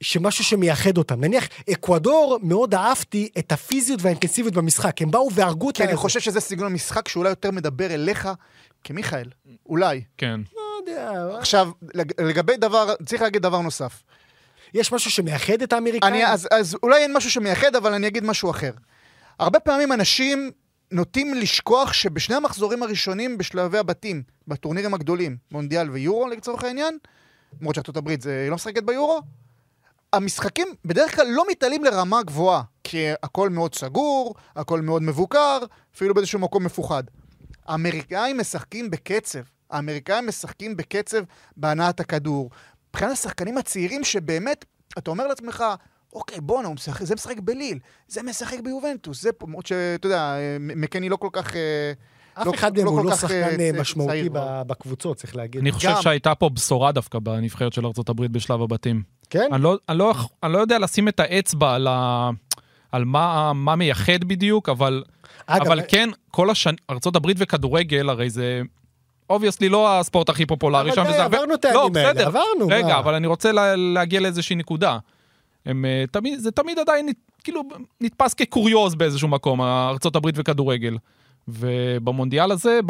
[0.00, 1.20] שמשהו שמייחד אותם.
[1.20, 5.02] נניח, אקוודור, מאוד אהבתי את הפיזיות והאינטנסיביות במשחק.
[5.02, 5.96] הם באו והרגו את כי אני.
[5.96, 8.28] חושב שזה סגנון משחק שאולי יותר מדבר אליך
[8.84, 9.28] כמיכאל.
[9.66, 10.02] אולי.
[10.18, 10.40] כן.
[10.90, 14.02] יודע, עכשיו, לג- לגבי דבר, צריך להגיד דבר נוסף.
[14.74, 16.14] יש משהו שמייחד את האמריקאים?
[16.14, 18.70] אני, אז, אז אולי אין משהו שמייחד, אבל אני אגיד משהו אחר.
[19.38, 20.50] הרבה פעמים אנשים
[20.90, 26.98] נוטים לשכוח שבשני המחזורים הראשונים בשלבי הבתים, בטורנירים הגדולים, מונדיאל ויורו לצורך העניין,
[27.60, 29.20] למרות שארצות הברית זה לא משחקת ביורו,
[30.12, 35.58] המשחקים בדרך כלל לא מתעלים לרמה גבוהה, כי הכל מאוד סגור, הכל מאוד מבוקר,
[35.96, 37.02] אפילו באיזשהו מקום מפוחד.
[37.66, 39.38] האמריקאים משחקים בקצב,
[39.74, 41.18] האמריקאים משחקים בקצב
[41.56, 42.50] בהנעת הכדור.
[42.90, 44.64] מבחינת השחקנים הצעירים שבאמת,
[44.98, 45.64] אתה אומר לעצמך,
[46.12, 51.08] אוקיי, בואנה, משחק, זה משחק בליל, זה משחק ביובנטוס, זה פה, למרות שאתה יודע, מקני
[51.08, 51.56] לא כל כך...
[51.56, 51.92] אה,
[52.34, 54.30] אף לא- אחד מהם לא הוא כל לא כך, שחקן אה, אה, צ- משמעותי צעיר
[54.66, 55.60] בקבוצות, צריך להגיד.
[55.60, 59.02] אני חושב גם- שהייתה פה בשורה דווקא בנבחרת של ארצות הברית בשלב הבתים.
[59.30, 59.48] כן?
[59.52, 62.30] אני לא, אני, לא, אני לא יודע לשים את האצבע על, ה,
[62.92, 65.04] על מה, מה מייחד בדיוק, אבל,
[65.46, 68.62] אגב, אבל כן, כל השנים, ארצות הברית וכדורגל, הרי זה
[69.30, 71.02] obviously לא הספורט הכי פופולרי אבל שם.
[71.04, 72.26] די, וזה הרבה- עברנו את הימים לא, האלה, בסדר.
[72.26, 72.98] עברנו, רגע?
[72.98, 74.98] אבל אני רוצה לה, להגיע לאיזושהי נקודה.
[75.66, 77.08] הם, אה, תמיד, זה תמיד עדיין
[77.44, 77.62] כאילו
[78.00, 79.60] נתפס כקוריוז באיזשהו מקום,
[80.16, 80.96] הברית וכדורגל.
[81.48, 82.80] ובמונדיאל הזה,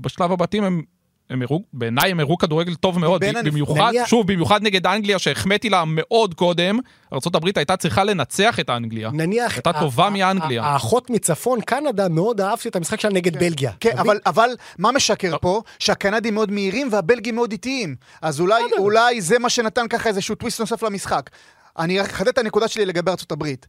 [0.00, 0.82] בשלב הבתים, הם,
[1.30, 5.18] הם הראו, בעיניי הם הראו כדורגל טוב מאוד, ב- במיוחד, נניח- שוב, במיוחד נגד אנגליה,
[5.18, 6.78] שהחמאתי לה מאוד קודם,
[7.12, 9.10] ארה"ב הייתה צריכה לנצח את אנגליה.
[9.12, 9.54] נניח...
[9.54, 10.62] הייתה טובה מאנגליה.
[10.62, 13.72] האחות מצפון, קנדה, מאוד אהבתי את המשחק שלה נגד בלגיה.
[13.80, 14.18] כן, אבל?
[14.26, 15.62] אבל מה משקר פה?
[15.78, 17.96] שהקנדים מאוד מהירים והבלגים מאוד איטיים.
[18.22, 21.30] אז אולי, אולי זה מה שנתן ככה איזשהו טוויסט נוסף למשחק.
[21.78, 23.66] אני אחדד את הנקודה שלי לגבי הברית.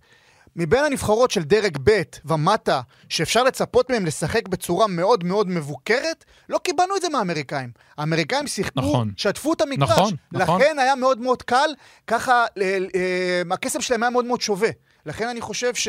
[0.55, 6.57] מבין הנבחרות של דרג ב' ומטה, שאפשר לצפות מהם לשחק בצורה מאוד מאוד מבוקרת, לא
[6.57, 7.69] קיבלנו את זה מהאמריקאים.
[7.97, 9.11] האמריקאים שיחקו, נכון.
[9.17, 9.89] שטפו את המגרש.
[9.89, 10.61] נכון, נכון.
[10.61, 11.69] לכן היה מאוד מאוד קל,
[12.07, 14.69] ככה אה, אה, הקסם שלהם היה מאוד מאוד שווה.
[15.05, 15.87] לכן אני חושב ש...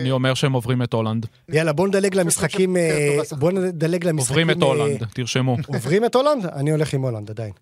[0.00, 1.26] אני אומר שהם עוברים את הולנד.
[1.48, 2.76] יאללה, בוא נדלג למשחקים...
[2.76, 4.38] אה, טוב, בסך בוא נדלג למשחקים...
[4.38, 5.56] עוברים את אה, הולנד, תרשמו.
[5.66, 6.46] עוברים את הולנד?
[6.46, 7.52] אני הולך עם הולנד עדיין.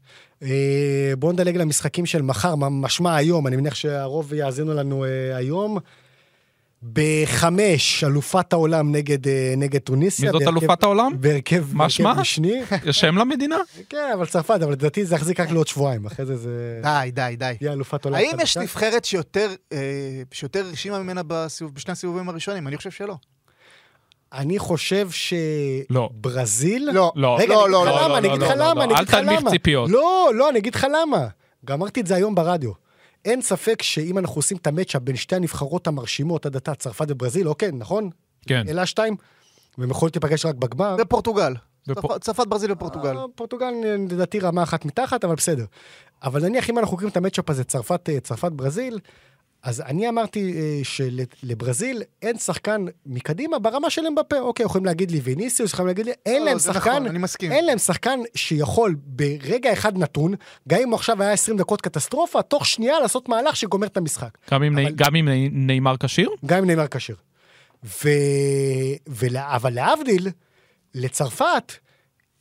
[0.43, 5.79] אה, בואו נדלג למשחקים של מחר, משמע היום, אני מניח שהרוב יאזינו לנו היום.
[6.93, 10.33] בחמש, אלופת העולם נגד, אה, נגד טוניסיה.
[10.33, 11.13] מי זאת בהרכב- אלופת העולם?
[11.21, 12.15] בהרכב, מה בהרכב שמה?
[12.15, 12.61] משני.
[12.87, 13.57] יש שם למדינה?
[13.89, 17.35] כן, אבל צרפת, אבל לדעתי זה יחזיק רק לעוד שבועיים, אחרי זה זה די, די,
[17.39, 17.53] די.
[17.61, 18.57] יהיה אלופת עולם האם יש.
[18.57, 19.79] נבחרת שיותר, אה,
[20.33, 21.23] שיותר הרשימה ממנה
[21.75, 22.69] בשני הסיבובים הראשונים?
[22.69, 23.17] אני חושב שלא.
[24.33, 25.09] אני חושב
[25.91, 26.09] לא.
[26.21, 26.89] שברזיל...
[26.93, 28.75] לא, רגע, לא, לא, אגיד לא, לא, למה, לא, אני אגיד לא, לך לא, למה,
[28.75, 29.51] לא, אני אל אגיד לך תנמיך למה.
[29.51, 29.91] ציפיות.
[29.91, 31.27] לא, לא, אני אגיד לך למה.
[31.65, 32.88] גם אמרתי את זה היום ברדיו.
[33.25, 37.49] אין ספק שאם אנחנו עושים את המצ'אפ בין שתי הנבחרות המרשימות עד עתה, צרפת וברזיל,
[37.49, 38.11] אוקיי, נכון?
[38.47, 38.69] כן.
[38.69, 39.17] אלה השתיים?
[39.79, 40.97] והם יכולים להיפגש רק בגמר.
[41.01, 41.55] ופורטוגל.
[41.89, 43.17] בפ- צרפת- צרפת, ברזיל ופורטוגל.
[43.19, 43.71] אה, פורטוגל
[44.11, 45.65] לדעתי רמה אחת מתחת, אבל בסדר.
[46.23, 48.99] אבל נניח אם אנחנו קוראים את המצ'אפ הזה, צרפת, אה, צרפת ברזיל,
[49.63, 54.39] אז אני אמרתי אה, שלברזיל אין שחקן מקדימה ברמה של אמבפה.
[54.39, 57.53] אוקיי, יכולים להגיד לי ויניסיוס, יכולים להגיד לי, אין לא, להם שחקן, נכון.
[57.53, 60.35] אין להם שחקן שיכול ברגע אחד נתון,
[60.69, 64.39] גם אם הוא עכשיו היה 20 דקות קטסטרופה, תוך שנייה לעשות מהלך שגומר את המשחק.
[64.51, 66.31] גם אם אבל- גם אם נאמר כשיר?
[66.47, 67.17] גם עם נאמר כשיר.
[67.85, 68.09] ו...
[69.07, 69.57] ולה...
[69.57, 70.29] אבל להבדיל,
[70.95, 71.73] לצרפת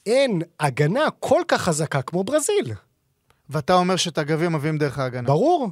[0.06, 2.74] אין הגנה כל כך חזקה כמו ברזיל.
[3.50, 5.28] ואתה אומר שאת הגביע מביאים דרך ההגנה.
[5.28, 5.70] ברור,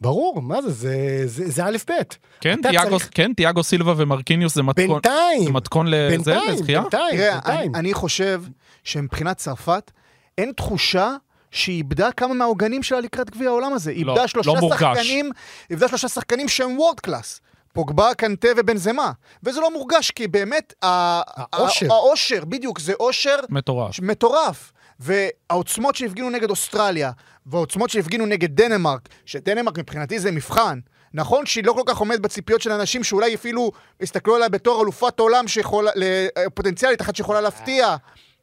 [0.00, 1.92] ברור, מה זה, זה, זה, זה א' ב'.
[2.40, 6.80] כן, תיאגו- צריך- כן, תיאגו סילבה ומרקיניוס זה מתכון בינתיים, זה מתכון לזה, בינתיים, לזכייה?
[6.80, 7.74] בינתיים, תראה, אני, בינתיים.
[7.74, 8.42] אני חושב
[8.84, 9.90] שמבחינת צרפת,
[10.38, 11.16] אין תחושה
[11.50, 13.90] שהיא איבדה כמה מהעוגנים שלה לקראת גביע העולם הזה.
[13.90, 14.80] לא, איבדה לא שלושה מורגש.
[14.98, 15.30] שחקנים,
[15.70, 17.40] איבדה שלושה שחקנים שהם world class.
[17.72, 19.12] פוגבה, קנטה ובנזמה.
[19.42, 21.86] וזה לא מורגש, כי באמת, האושר.
[21.86, 24.00] ה- האושר, בדיוק, זה אושר מטורף.
[24.02, 24.72] מטורף.
[25.00, 27.10] והעוצמות שהפגינו נגד אוסטרליה,
[27.46, 30.78] והעוצמות שהפגינו נגד דנמרק, שדנמרק מבחינתי זה מבחן.
[31.14, 35.20] נכון שהיא לא כל כך עומדת בציפיות של אנשים שאולי אפילו הסתכלו עליה בתור אלופת
[35.20, 37.96] עולם שיכולה, ל- פוטנציאלית אחת שיכולה להפתיע.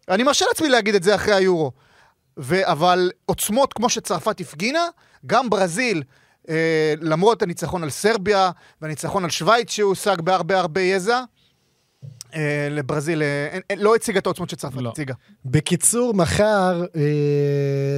[0.09, 1.71] אני מרשה לעצמי להגיד את זה אחרי היורו.
[2.39, 4.87] ו- אבל עוצמות כמו שצרפת הפגינה,
[5.25, 6.03] גם ברזיל,
[6.49, 11.23] אה, למרות הניצחון על סרביה והניצחון על שווייץ שהושג בהרבה הרבה יזע,
[12.35, 14.89] אה, לברזיל אה, לא הציגה את העוצמות שצרפת לא.
[14.89, 15.13] הציגה.
[15.45, 17.01] בקיצור, מחר אה,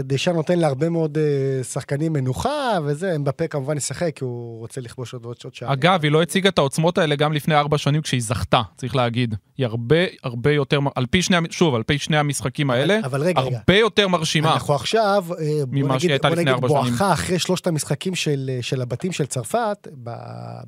[0.03, 5.13] דשאן נותן להרבה מאוד אה, שחקנים מנוחה, וזה, אמבפה כמובן ישחק, כי הוא רוצה לכבוש
[5.13, 5.73] עוד עוד עוד שעה.
[5.73, 9.35] אגב, היא לא הציגה את העוצמות האלה גם לפני ארבע שנים כשהיא זכתה, צריך להגיד.
[9.57, 13.41] היא הרבה הרבה יותר, על פי שני, שוב, על פי שני המשחקים האלה, אבל רגע,
[13.41, 13.57] רגע.
[13.57, 14.53] הרבה יותר מרשימה.
[14.53, 15.87] אנחנו עכשיו, אה, ממה
[16.21, 16.67] בוא נגיד, בוא.
[16.67, 20.11] בואכה אחרי שלושת המשחקים של, של הבתים של צרפת, ב-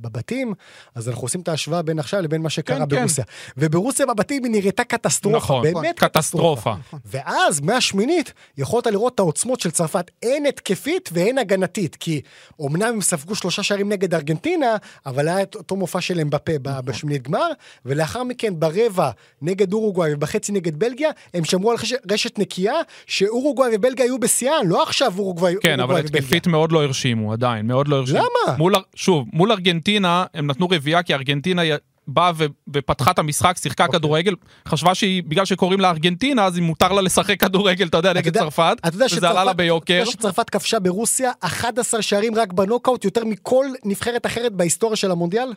[0.02, 0.54] בבתים,
[0.96, 3.08] אז אנחנו עושים את ההשוואה בין עכשיו לבין מה שקרה כן, כן.
[3.58, 3.80] ברוסיה.
[3.80, 6.74] וברוסיה בבתים היא נראתה קטסטרופה, נכון, באמת קטסטרופה.
[7.06, 12.22] ואז, מהשמינית, יכולת לראות את העוצמות של צרפת, הן התקפית והן הגנתית, כי
[12.62, 16.80] אמנם הם ספגו שלושה שערים נגד ארגנטינה, אבל היה את אותו מופע של אמבפה ב-
[16.80, 17.48] בשמינית גמר,
[17.86, 19.10] ולאחר מכן ברבע
[19.42, 21.78] נגד אורוגוואי ובחצי נגד בלגיה, הם שמרו על
[22.12, 22.74] רשת, נקייה,
[23.08, 26.20] שאורוגוואי ובלגיה היו בשיאן, לא עכשיו אורוגוואי כן, אבל אורוגוואי.
[26.20, 28.20] התקפית מאוד לא הרשימו, עדיין, מאוד לא הרשימו.
[28.20, 28.58] למה?
[28.58, 31.62] מול, שוב, מול ארגנטינה, הם נתנו רביעייה, כי ארגנטינה
[32.08, 34.00] באה ו- ופתחה את המשחק, שיחקה אוקיי.
[34.00, 34.36] כדורגל,
[34.68, 38.20] חשבה שהיא, בגלל שקוראים לה ארגנטינה, אז היא מותר לה לשחק כדורגל, אתה יודע, אתה
[38.20, 39.94] נגד צרפת, אתה יודע וזה שצרפת- עלה לה אתה ביוקר.
[39.94, 45.54] יודע שצרפת כבשה ברוסיה 11 שערים רק בנוקאוט, יותר מכל נבחרת אחרת בהיסטוריה של המונדיאל?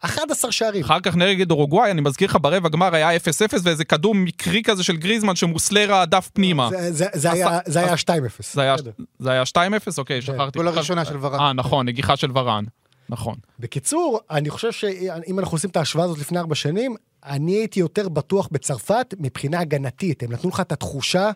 [0.00, 0.84] 11 שערים.
[0.84, 3.20] אחר כך נגד אורוגוואי, אני מזכיר לך, ברבע גמר היה 0-0
[3.62, 6.68] ואיזה כדור מקרי כזה של גריזמן שמוסלרה דף פנימה.
[6.70, 8.54] זה- זה- זה היה- זה היה 2-0.
[8.54, 8.90] זה היה- בסדר.
[9.18, 9.98] זה היה 2-0?
[9.98, 10.58] אוקיי, שכחתי.
[10.58, 11.40] גול הראשונה של ורן.
[11.40, 12.64] אה, נכון, נגיחה של ורן.
[13.10, 13.34] נכון.
[13.58, 18.08] בקיצור, אני חושב שאם אנחנו עושים את ההשוואה הזאת לפני ארבע שנים, אני הייתי יותר
[18.08, 20.22] בטוח בצרפת מבחינה הגנתית.
[20.22, 21.30] הם נתנו לך את התחושה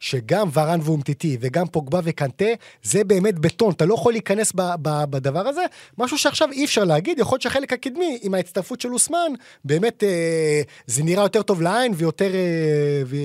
[0.00, 2.44] שגם ורן ואומטיטי וגם פוגבה וקנטה,
[2.82, 5.62] זה באמת בטון, אתה לא יכול להיכנס ב- ב- בדבר הזה.
[5.98, 9.32] משהו שעכשיו אי אפשר להגיד, יכול להיות שהחלק הקדמי, עם ההצטרפות של אוסמן,
[9.64, 13.16] באמת אה, זה נראה יותר טוב לעין ויותר, אה, ו,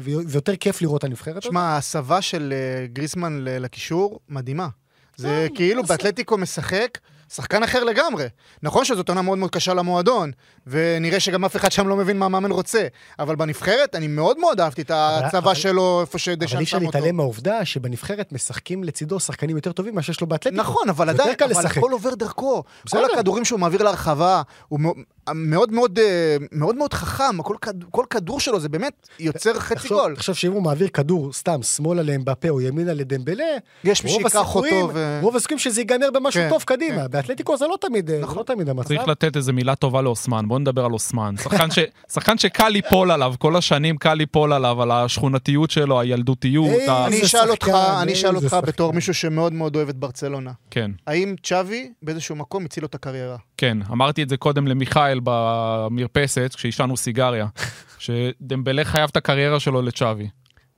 [0.00, 1.42] ו, ויותר כיף לראות את הנבחרת הזאת.
[1.42, 4.68] תשמע, ההסבה של אה, גריסמן לקישור, מדהימה.
[5.16, 6.98] זה כן, כאילו באתלטיקו משחק
[7.34, 8.26] שחקן אחר לגמרי.
[8.62, 10.30] נכון שזאת עונה מאוד מאוד קשה למועדון,
[10.70, 12.86] ונראה שגם אף אחד שם לא מבין מה המאמן רוצה,
[13.18, 16.78] אבל בנבחרת אני מאוד מאוד אהבתי את אבל- ההצבה שלו איפה אבל שדשן אי אפשר
[16.78, 16.98] שם אותו.
[16.98, 20.62] להתעלם מהעובדה שבנבחרת משחקים לצידו שחקנים יותר טובים מאשר שיש לו באתלטיקו.
[20.62, 21.76] נכון, אבל עדיין, אבל לשחק.
[21.78, 22.62] הכל עובר דרכו.
[22.84, 23.00] בסדר.
[23.08, 24.92] כל הכדורים שהוא מעביר להרחבה, הוא מ-
[25.34, 29.74] מאוד מאוד אה, מאוד מאוד חכם, כל כד- כל כדור שלו זה באמת יוצר חצי
[29.74, 30.14] תחשוב- גול.
[30.16, 33.44] תחשוב שאם הוא מעביר כדור סתם שמאלה לאמבפה או ימינה לדמבלה,
[33.84, 35.18] יש מי שיקח אותו ו...
[35.22, 37.02] רוב הסיכויים שזה ייגמר במשהו כן, טוב קדימה.
[37.02, 37.10] כן.
[37.10, 38.88] באתלטיקו זה לא תמיד זה לא תמיד המצב.
[38.88, 41.34] צריך לתת איזה מילה טובה לאוסמן, בוא נדבר על אוסמן.
[41.42, 41.78] שחקן, ש...
[42.14, 47.06] שחקן שקל ליפול עליו, כל השנים קל ליפול עליו, על השכונתיות שלו, הילדותיות, היי, ה...
[47.06, 47.68] אני אשאל אותך,
[48.02, 48.66] אני אשאל אותך שחקן.
[48.66, 50.52] בתור מישהו שמאוד מאוד אוהב את ברצלונה.
[50.70, 53.36] כן, האם צ'אבי באיזשהו מקום הציל לו את הקריירה?
[53.56, 53.78] כן.
[53.92, 57.46] אמרתי את זה קודם למיכאל במרפסת, כשעישנו סיגריה,
[57.98, 60.28] שדמבלה חייב את הקריירה שלו לצ'אבי.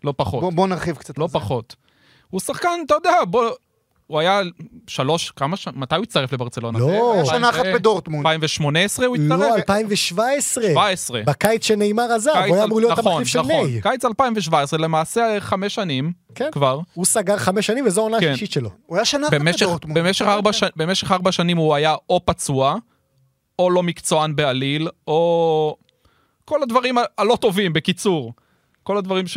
[0.05, 0.41] לא פחות.
[0.41, 1.19] בוא, בוא נרחיב קצת.
[1.19, 1.35] לא על זה.
[1.35, 1.77] פחות.
[2.31, 3.51] הוא שחקן, אתה יודע, בוא...
[4.11, 4.41] הוא היה
[4.87, 5.69] שלוש, כמה ש...
[5.77, 6.79] מתי הוא הצטרף לברצלונה?
[6.79, 7.13] לא.
[7.15, 8.27] היה שנה אחת בדורטמונד.
[8.27, 9.57] 2018 הוא לא, הצטרף?
[9.57, 10.65] 2017.
[10.65, 11.23] 17.
[11.27, 13.67] בקיץ שנאמר עזב, הוא היה אמור להיות נכון, המחליף של נכון.
[13.67, 13.81] מיי.
[13.83, 16.49] קיץ 2017, למעשה חמש שנים כן.
[16.53, 16.81] כבר.
[16.95, 18.27] הוא סגר חמש שנים וזו העונה כן.
[18.27, 18.71] השלישית שלו.
[18.87, 19.99] הוא היה שנה אחת בדורטמונד.
[19.99, 20.65] במשך, ארבע ש...
[20.77, 22.77] במשך ארבע שנים הוא היה או פצוע,
[23.59, 25.77] או לא מקצוען בעליל, או
[26.45, 28.33] כל הדברים הלא טובים, בקיצור.
[28.83, 29.37] כל הדברים ש...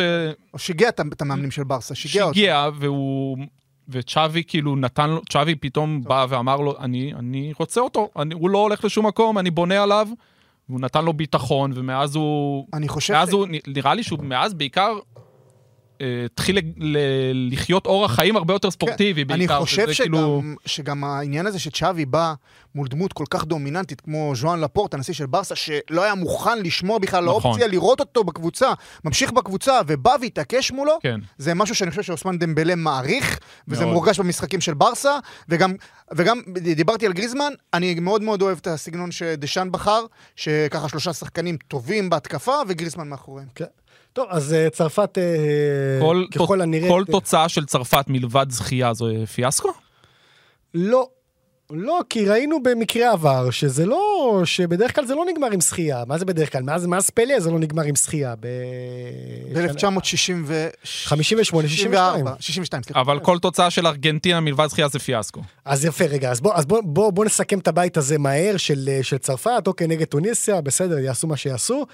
[0.52, 2.34] הוא שיגע את המאמנים של ברסה, שיגע אותם.
[2.34, 3.38] שהגיע, והוא...
[3.90, 8.50] וצ'אבי כאילו נתן לו, צ'אבי פתאום בא ואמר לו, אני, אני רוצה אותו, אני, הוא
[8.50, 10.08] לא הולך לשום מקום, אני בונה עליו.
[10.70, 12.68] והוא נתן לו ביטחון, ומאז הוא...
[12.74, 13.14] אני חושב...
[13.14, 14.94] מאז ש- הוא, נראה לי שהוא מאז בעיקר
[16.26, 16.60] התחיל
[17.34, 19.60] לחיות אורח חיים הרבה יותר ספורטיבי כן, אני בעיקר.
[19.62, 22.34] חושב שזה כאילו- שגם, שגם העניין הזה שצ'אבי בא
[22.76, 27.00] מול דמות כל כך דומיננטית כמו ז'ואן לפורט, הנשיא של ברסה, שלא היה מוכן לשמור
[27.00, 27.44] בכלל נכון.
[27.44, 28.74] לאופציה לראות אותו בקבוצה,
[29.06, 31.20] ממשיך בקבוצה ובא והתעקש מולו, כן.
[31.38, 33.94] זה משהו שאני חושב שאוסמן דמבלה מעריך, וזה מאוד.
[33.94, 35.18] מורגש במשחקים של ברסה,
[35.50, 35.74] וגם,
[36.16, 36.42] וגם
[36.76, 42.10] דיברתי על גריזמן, אני מאוד מאוד אוהב את הסגנון שדשאן בחר, שככה שלושה שחקנים טובים
[42.10, 43.48] בהתקפה, וגריזמן מאחוריהם.
[44.14, 46.90] טוב, אז אה, צרפת אה, כל, ככל הנראה...
[46.90, 49.70] כל תוצאה של צרפת מלבד זכייה זו אה, פיאסקו?
[50.74, 51.08] לא.
[51.72, 56.04] לא, כי ראינו במקרה עבר שזה לא, שבדרך כלל זה לא נגמר עם זכייה.
[56.08, 56.64] מה זה בדרך כלל?
[56.64, 58.34] מאז, מאז פלא זה לא נגמר עם זכייה.
[58.40, 58.48] ב...
[59.54, 60.52] ב-1960
[61.06, 62.26] 58, 62.
[62.40, 63.02] 62, סליחה.
[63.02, 65.42] אבל כל תוצאה של ארגנטינה מלבד זכייה זה פיאסקו.
[65.66, 68.90] אז יפה, רגע, אז בוא, אז בוא, בוא, בוא נסכם את הבית הזה מהר של,
[68.92, 71.86] אה, של צרפת, אוקיי, נגד טוניסיה, בסדר, יעשו מה שיעשו.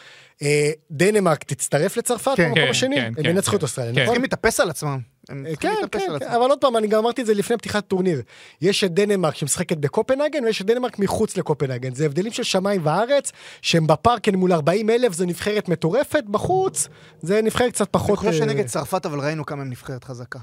[0.42, 3.66] אה, דנמרק תצטרף לצרפת כן, במקום כן, השני, כן, הם כן, ינצחו את כן.
[3.66, 4.02] אוסטרליה, כן.
[4.02, 4.06] נכון?
[4.06, 5.00] צריכים להתאפס על עצמם.
[5.30, 6.42] הם אה, צריכים כן, להתאפס כן, על כן, עצמם.
[6.42, 8.22] אבל עוד פעם, אני גם אמרתי את זה לפני פתיחת טורניר.
[8.62, 11.96] יש את דנמרק שמשחקת בקופנהגן, ויש את דנמרק מחוץ לקופנהגן.
[11.96, 16.88] זה הבדלים של שמיים וארץ, שהם בפארקן מול 40 אלף, זו נבחרת מטורפת, בחוץ,
[17.22, 18.20] זה נבחרת קצת אני פחות...
[18.20, 20.40] חושב אה, שנגד צרפת, אבל ראינו כמה הם נבחרת חזקה.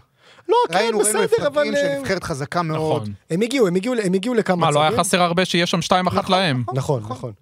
[0.48, 1.46] לא, כן, ראינו, ראינו בסדר, אבל...
[1.46, 3.02] הפרקים של אה, נבחרת חזקה מאוד.
[3.02, 3.14] נכון.
[3.30, 4.98] הם הגיעו, הם הגיעו, הם הגיעו לכמה מה, לא היה.
[4.98, 6.64] חסר הרבה שיהיה שם 2-1 להם?
[6.74, 7.32] נכון, נכון.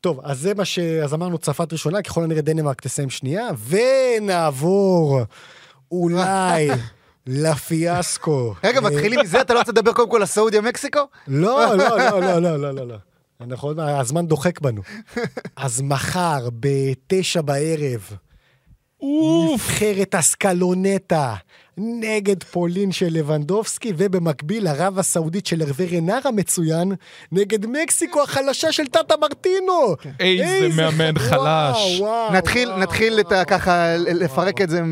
[0.00, 0.78] טוב, אז זה מה ש...
[0.78, 5.20] אז אמרנו צרפת ראשונה, ככל הנראה דנמרק תסיים שנייה, ונעבור
[5.92, 6.68] אולי
[7.26, 8.54] לפיאסקו.
[8.64, 11.00] רגע, מתחילים מזה, אתה לא רוצה לדבר קודם כל על סעודיה מקסיקו?
[11.28, 12.96] לא, לא, לא, לא, לא, לא, לא, לא.
[13.40, 14.82] אנחנו עוד מעט, הזמן דוחק בנו.
[15.56, 18.10] אז מחר, בתשע בערב,
[19.02, 21.34] נבחרת אסקלונטה
[21.78, 26.92] נגד פולין של לבנדובסקי, ובמקביל ערב הסעודית של הרווה רנר המצוין,
[27.32, 29.94] נגד מקסיקו החלשה של טאטה מרטינו.
[30.20, 32.02] איזה מאמן חלש.
[32.32, 33.22] נתחיל.
[33.46, 34.82] ככה לפרק את זה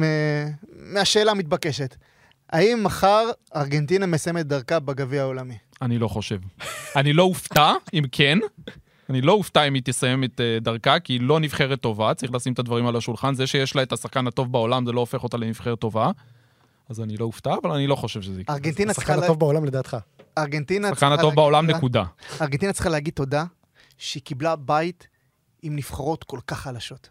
[0.94, 1.96] מהשאלה המתבקשת.
[2.50, 3.24] האם מחר
[3.56, 5.58] ארגנטינה מסיימת דרכה בגביע העולמי?
[5.82, 6.38] אני לא חושב.
[6.96, 8.38] אני לא אופתע, אם כן.
[9.10, 12.34] אני לא אופתע אם היא תסיים את אה, דרכה, כי היא לא נבחרת טובה, צריך
[12.34, 13.34] לשים את הדברים על השולחן.
[13.34, 16.10] זה שיש לה את השחקן הטוב בעולם, זה לא הופך אותה לנבחרת טובה.
[16.88, 18.56] אז אני לא אופתע, אבל אני לא חושב שזה יקרה.
[18.56, 19.02] ארגנטינה צריכה...
[19.12, 19.96] השחקן לה- הטוב בעולם לדעתך.
[20.38, 21.66] ארגנטינה השחקן צריכה הטוב להגיד בעולם.
[21.70, 22.04] נקודה.
[22.42, 23.44] ארגנטינה צריכה להגיד תודה
[23.98, 25.06] שהיא קיבלה בית
[25.62, 27.08] עם נבחרות כל כך חלשות.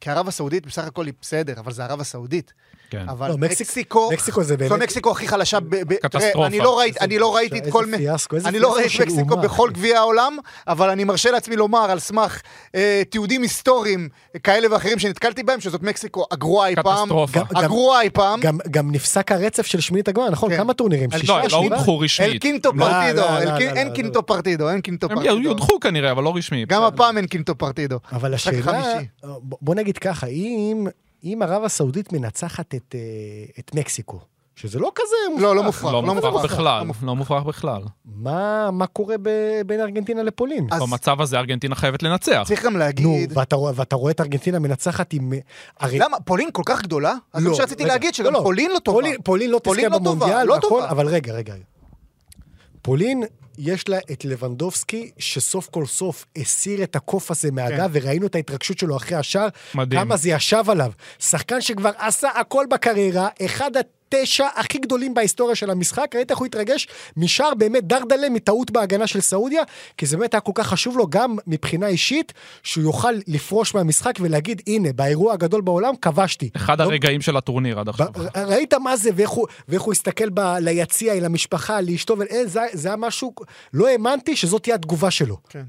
[0.00, 2.52] כי ערב הסעודית בסך הכל היא בסדר, אבל זה ערב הסעודית.
[2.98, 3.08] כן.
[3.08, 4.10] אבל לא, מקסיק- מקסיקו...
[4.12, 5.64] מקסיקו זה באמת- זו מקסיקו הכי חלשה ב...
[5.68, 6.46] ב- קטסטרופה.
[6.46, 7.86] אני לא ראיתי- אני לא ראיתי את איזה כל...
[7.96, 9.70] פיאסקו, איזה אני לא ראיתי את מקסיקו אומה, בכל.
[9.72, 10.36] גביע העולם,
[10.68, 12.40] אבל אני מרשה לעצמי לומר על סמך
[12.74, 14.08] אה, תיעודים היסטוריים
[14.42, 16.98] כאלה ואחרים שנתקלתי בהם, שזאת מקסיקו הגרועה אי פעם.
[17.08, 17.40] קטסטרופה.
[17.54, 18.40] הגרועה אי פעם.
[18.40, 20.50] גם, גם נפסק הרצף של שמינית הגמר, נכון?
[20.50, 20.56] כן.
[20.56, 21.10] כמה טורנירים?
[21.12, 21.60] לא, שישה, לא, לא שבעה?
[21.62, 22.28] הודחו רשמית.
[22.32, 25.14] אל קינטו לא, פרטידו, לא, לא, קין- לא, אין לא, קינטו פרטידו, אין קינטו הם
[25.16, 25.36] פרטידו.
[25.40, 26.64] יודחו כנראה, אבל לא רשמי.
[26.68, 27.98] גם הפעם אין קינטו פרטידו.
[28.12, 28.82] אבל השאלה,
[29.42, 30.86] בוא נגיד ככה, אם,
[31.24, 33.00] אם ערב הסעודית מנצחת את, אה,
[33.58, 34.20] את מקסיקו,
[34.56, 35.84] שזה לא כזה מופרך, לא, לא מופרך.
[35.84, 37.04] לא לא מופרך מופרך, בכלל, לא מופרך.
[37.04, 37.82] לא מופרך בכלל.
[38.04, 39.28] מה, מה קורה ב,
[39.66, 40.66] בין ארגנטינה לפולין?
[40.70, 42.42] אז במצב הזה ארגנטינה חייבת לנצח.
[42.46, 43.32] צריך גם נו, להגיד...
[43.38, 45.32] ואתה, רואה- ואתה רואה את ארגנטינה מנצחת עם...
[45.80, 46.16] הרי, למה?
[46.20, 47.14] פולין כל כך גדולה?
[47.32, 48.44] אז זה לא, מה שרציתי רגע, להגיד, שגם לא, לא.
[48.44, 48.98] פולין לא טובה.
[48.98, 50.90] פולין, פולין לא פולין תזכה לא טובה, במונדיאל, לא טובה.
[50.90, 51.54] אבל רגע, רגע.
[52.82, 53.22] פולין,
[53.58, 58.78] יש לה את לבנדובסקי, שסוף כל סוף הסיר את הקוף הזה מהגב, וראינו את ההתרגשות
[58.78, 59.48] שלו אחרי השער.
[59.74, 60.00] מדהים.
[60.00, 60.92] כמה זה ישב עליו.
[61.18, 63.70] שחקן שכבר עשה הכל בקריירה, אחד
[64.22, 69.06] התשע הכי גדולים בהיסטוריה של המשחק, ראית איך הוא התרגש משער באמת דרדלה מטעות בהגנה
[69.06, 69.62] של סעודיה,
[69.96, 74.14] כי זה באמת היה כל כך חשוב לו גם מבחינה אישית, שהוא יוכל לפרוש מהמשחק
[74.20, 76.50] ולהגיד, הנה, באירוע הגדול בעולם כבשתי.
[76.56, 78.06] אחד לא- הרגעים של הטורניר עד עכשיו.
[78.12, 82.60] ב- ראית מה זה ואיך הוא, ואיך הוא הסתכל ב, ליציע, למשפחה, לאשתו, ואין, זה,
[82.72, 83.34] זה היה משהו,
[83.74, 85.36] לא האמנתי שזאת תהיה התגובה שלו.
[85.48, 85.62] כן.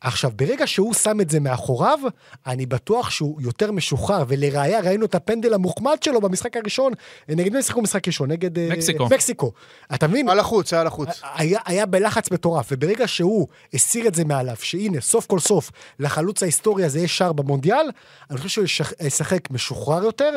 [0.00, 1.98] עכשיו, ברגע שהוא שם את זה מאחוריו,
[2.46, 6.92] אני בטוח שהוא יותר משוחרר, ולראיה ראינו את הפנדל המוחמד שלו במשחק הראשון,
[7.28, 8.30] נגד מי שיחקו משחק ראשון?
[8.30, 8.58] נגד...
[8.58, 9.06] אה, מקסיקו.
[9.06, 9.52] מקסיקו.
[9.94, 10.28] אתה מבין?
[10.28, 11.08] היה לחוץ, היה לחוץ.
[11.34, 16.42] היה, היה בלחץ מטורף, וברגע שהוא הסיר את זה מעליו, שהנה, סוף כל סוף, לחלוץ
[16.42, 17.86] ההיסטורי הזה יש שער במונדיאל,
[18.30, 20.30] אני חושב שהוא ישח- ישחק משוחרר יותר,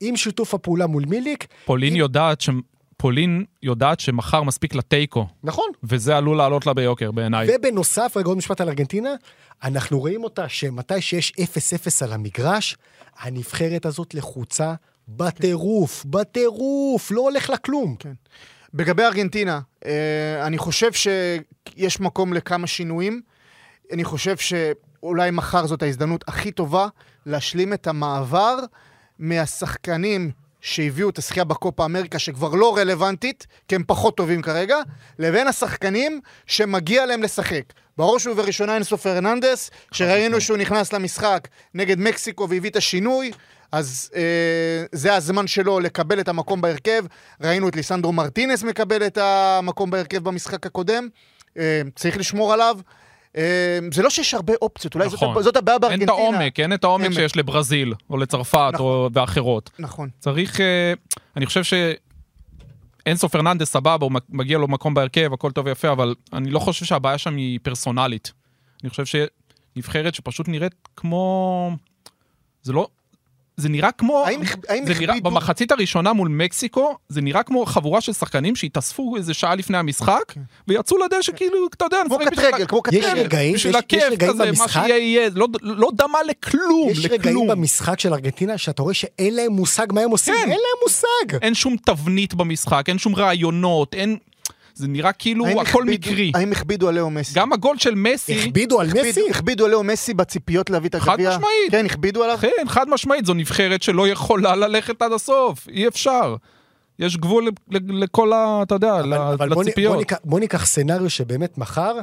[0.00, 1.46] עם שיתוף הפעולה מול מיליק.
[1.64, 2.50] פולין אם- יודעת ש...
[3.00, 5.70] פולין יודעת שמחר מספיק לתיקו, נכון.
[5.82, 7.48] וזה עלול לעלות לה ביוקר בעיניי.
[7.50, 9.10] ובנוסף, רגע עוד משפט על ארגנטינה,
[9.62, 12.76] אנחנו רואים אותה שמתי שיש 0-0 על המגרש,
[13.18, 14.74] הנבחרת הזאת לחוצה
[15.08, 17.96] בטירוף, בטירוף, לא הולך לה כלום.
[17.98, 18.12] כן.
[18.74, 23.20] לגבי ארגנטינה, אה, אני חושב שיש מקום לכמה שינויים.
[23.92, 26.88] אני חושב שאולי מחר זאת ההזדמנות הכי טובה
[27.26, 28.58] להשלים את המעבר
[29.18, 30.30] מהשחקנים
[30.60, 34.76] שהביאו את השחייה בקופה אמריקה, שכבר לא רלוונטית, כי הם פחות טובים כרגע,
[35.18, 37.62] לבין השחקנים שמגיע להם לשחק.
[37.96, 43.32] בראש ובראשונה אינסו פרננדס, שראינו שהוא נכנס למשחק נגד מקסיקו והביא את השינוי,
[43.72, 47.04] אז אה, זה הזמן שלו לקבל את המקום בהרכב.
[47.40, 51.08] ראינו את ליסנדרו מרטינס מקבל את המקום בהרכב במשחק הקודם.
[51.58, 52.78] אה, צריך לשמור עליו.
[53.36, 55.34] אה, זה לא שיש הרבה אופציות, אולי נכון.
[55.34, 56.12] זאת, זאת הבעיה אין בארגנטינה.
[56.12, 57.12] את העומק, אין את העומק אין.
[57.12, 59.70] שיש לברזיל, או לצרפת, או ואחרות.
[59.78, 60.08] נכון.
[60.18, 60.92] צריך, אה,
[61.36, 61.74] אני חושב ש...
[63.06, 66.84] אינסו פרננדס סבבה, הוא מגיע לו מקום בהרכב, הכל טוב ויפה, אבל אני לא חושב
[66.84, 68.32] שהבעיה שם היא פרסונלית.
[68.82, 69.04] אני חושב
[69.76, 71.76] שנבחרת שפשוט נראית כמו...
[72.62, 72.88] זה לא...
[73.56, 74.24] זה נראה כמו...
[74.26, 78.56] האם- האם זה נראה, הכבידו- במחצית הראשונה מול מקסיקו, זה נראה כמו חבורה של שחקנים
[78.56, 80.34] שהתאספו איזה שעה לפני המשחק,
[80.68, 83.20] ויצאו לדשא כאילו, אתה יודע, כמו קט בשביל רגל, כמו קט יש רגל.
[83.20, 86.88] רגעים, בשביל יש- יש הכיף רגעים כזה, מה במשחק- שיהיה יהיה, לא- לא דמה לכלום,
[86.90, 87.48] יש רגעים לכלום.
[87.48, 90.40] במשחק של ארגנטינה שאתה רואה שאין להם מושג מה הם עושים, כן.
[90.40, 91.38] אין להם מושג.
[91.42, 94.16] אין שום תבנית במשחק, אין שום רעיונות, אין...
[94.80, 96.32] זה נראה כאילו הכל הכבידו- מקרי.
[96.34, 97.32] האם הכבידו על לאו מסי?
[97.34, 99.30] גם הגול של מסי, הכבידו על מסי?
[99.30, 101.30] הכבידו- על לאו מסי בציפיות להביא את חד הגביע?
[101.30, 101.70] משמעית.
[101.70, 102.38] כן, הכבידו עליו?
[102.40, 106.36] כן, חד משמעית, זו נבחרת שלא יכולה ללכת עד הסוף, אי אפשר.
[106.98, 107.48] יש גבול
[107.88, 108.60] לכל ה...
[108.62, 109.92] אתה יודע, אבל, אבל בוא, לציפיות.
[109.92, 111.94] בוא, ניקח, בוא ניקח סצנריו שבאמת מחר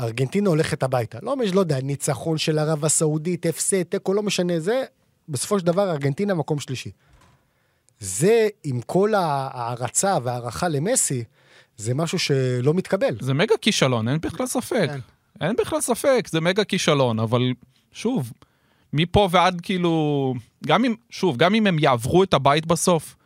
[0.00, 1.18] ארגנטינה הולכת הביתה.
[1.22, 4.82] לא, לא יודע, ניצחון של ערב הסעודית, הפסד, תיקו, לא משנה זה.
[5.28, 6.90] בסופו של דבר ארגנטינה מקום שלישי.
[8.00, 11.24] זה, עם כל ההערצה וההערכה למסי,
[11.76, 13.16] זה משהו שלא מתקבל.
[13.20, 14.86] זה מגה כישלון, אין בכלל ספק.
[14.88, 15.00] כן.
[15.40, 17.42] אין בכלל ספק, זה מגה כישלון, אבל
[17.92, 18.32] שוב,
[18.92, 20.34] מפה ועד כאילו,
[20.66, 23.16] גם אם, שוב, גם אם הם יעברו את הבית בסוף,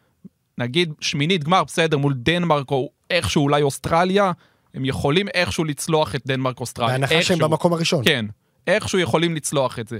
[0.59, 4.33] נגיד שמינית גמר, בסדר, מול דנמרק או איכשהו אולי אוסטרליה,
[4.75, 6.99] הם יכולים איכשהו לצלוח את דנמרק אוסטרליה.
[6.99, 7.39] בהנחה שהם.
[7.39, 8.05] במקום הראשון.
[8.05, 8.27] כן,
[8.67, 9.99] איכשהו יכולים לצלוח את זה.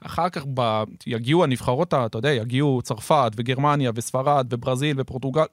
[0.00, 0.82] אחר כך ב...
[1.06, 5.44] יגיעו הנבחרות, אתה יודע, יגיעו צרפת וגרמניה וספרד וברזיל ופורטוגל.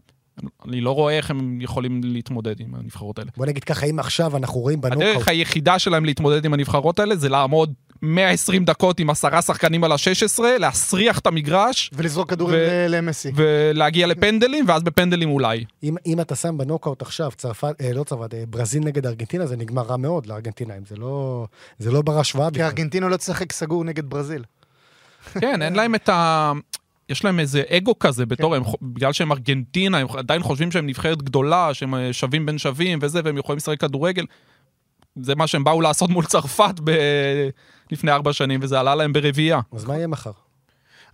[0.67, 3.31] אני לא רואה איך הם יכולים להתמודד עם הנבחרות האלה.
[3.37, 7.15] בוא נגיד ככה, אם עכשיו אנחנו רואים בנוקאוט, הדרך היחידה שלהם להתמודד עם הנבחרות האלה
[7.15, 12.85] זה לעמוד 120 דקות עם עשרה שחקנים על ה-16, להסריח את המגרש ולזרוק כדורים ו-
[12.89, 13.31] ל- למסי.
[13.35, 15.65] ולהגיע לפנדלים, ואז בפנדלים אולי.
[15.83, 19.57] אם, אם אתה שם בנוקאוט עכשיו, צרפת, אה, לא צרפת, אה, ברזיל נגד ארגנטינה, זה
[19.57, 21.45] נגמר רע מאוד לארגנטינאים, זה לא,
[21.79, 22.63] זה לא בר השוואה כי.
[22.63, 24.43] ארגנטינה לא תשחק סגור נגד ברזיל.
[25.39, 26.51] כן, אין להם את ה...
[27.09, 30.85] יש להם איזה אגו כזה בתור, הם, ח- בגלל שהם ארגנטינה, הם עדיין חושבים שהם
[30.87, 34.25] נבחרת גדולה, שהם אה, שווים בין שווים וזה, והם יכולים לשחק כדורגל.
[35.21, 36.91] זה מה שהם באו לעשות מול צרפת ב...
[37.91, 39.59] לפני ארבע שנים, וזה עלה להם ברביעייה.
[39.73, 40.31] אז מה יהיה מחר?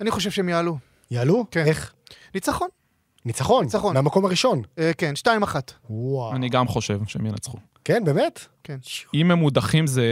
[0.02, 0.78] אני חושב שהם יעלו.
[1.12, 1.46] יעלו?
[1.52, 1.66] כן.
[1.66, 1.94] איך?
[2.36, 2.68] ניצחון.
[3.26, 3.64] ניצחון.
[3.64, 3.94] ניצחון.
[3.94, 4.62] מהמקום הראשון.
[4.80, 5.56] אה, כן, 2-1.
[5.90, 6.36] וואו.
[6.36, 7.58] אני גם חושב שהם ינצחו.
[7.86, 8.46] כן, באמת?
[8.64, 8.78] כן.
[9.14, 10.04] אם הם מודחים זה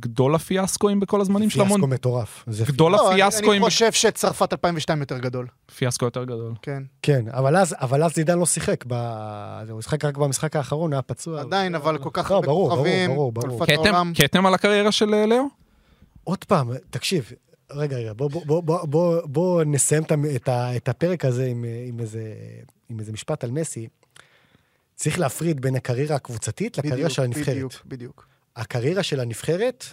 [0.00, 1.70] גדול הפיאסקואים בכל הזמנים של המון...
[1.80, 2.44] פיאסקו מטורף.
[2.46, 3.62] זה גדול לא, אני- הפיאסקואים...
[3.62, 5.46] אני חושב שצרפת 2002 יותר גדול.
[5.76, 6.52] פיאסקו יותר גדול.
[6.62, 6.82] כן.
[7.02, 8.94] כן, אבל אז, אבל אז זידן לא שיחק, ב...
[9.70, 11.40] הוא שיחק רק במשחק האחרון, היה פצוע.
[11.40, 13.10] עדיין, אבל כל כך לא, הרבה ברור, כוכבים.
[13.10, 13.64] ברור, ברור, ברור.
[13.64, 14.12] אלופת כתם, העולם.
[14.14, 15.44] כתם על הקריירה של אה, לאו?
[16.24, 17.32] עוד פעם, תקשיב,
[17.72, 20.02] רגע, רגע, בוא, בוא, בוא, בוא, בוא, בוא נסיים
[20.76, 22.22] את, הפרק הזה עם, עם, איזה,
[22.90, 23.88] עם איזה משפט על מסי.
[24.94, 27.54] צריך להפריד בין הקריירה הקבוצתית לקריירה בדיוק, של הנבחרת.
[27.56, 28.26] בדיוק, בדיוק.
[28.56, 29.84] הקריירה של הנבחרת,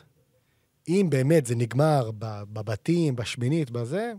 [0.87, 4.11] אם באמת זה נגמר בבתים, בשמינית, בזה,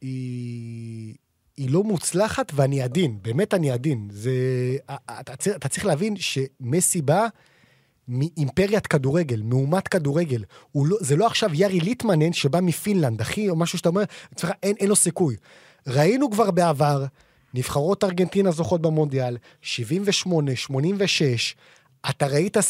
[0.00, 1.14] היא,
[1.56, 4.08] היא לא מוצלחת ואני עדין, באמת אני עדין.
[4.12, 4.32] זה,
[5.20, 7.26] אתה, צריך- אתה צריך להבין שמסי בא
[8.08, 10.44] מאימפריית כדורגל, מאומת כדורגל.
[10.74, 14.02] לא, זה לא עכשיו יארי ליטמנן שבא מפינלנד, אחי, או משהו שאתה אומר,
[14.62, 15.36] אין, אין לו סיכוי.
[15.86, 17.04] ראינו כבר בעבר,
[17.54, 21.56] נבחרות ארגנטינה זוכות במונדיאל, 78, 86.
[22.10, 22.62] אתה ראית, אה,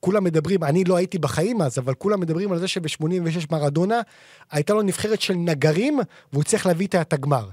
[0.00, 3.06] כולם מדברים, אני לא הייתי בחיים אז, אבל כולם מדברים על זה שב-86
[3.50, 4.00] מרדונה,
[4.50, 5.98] הייתה לו נבחרת של נגרים,
[6.32, 7.48] והוא צריך להביא איתה את הגמר.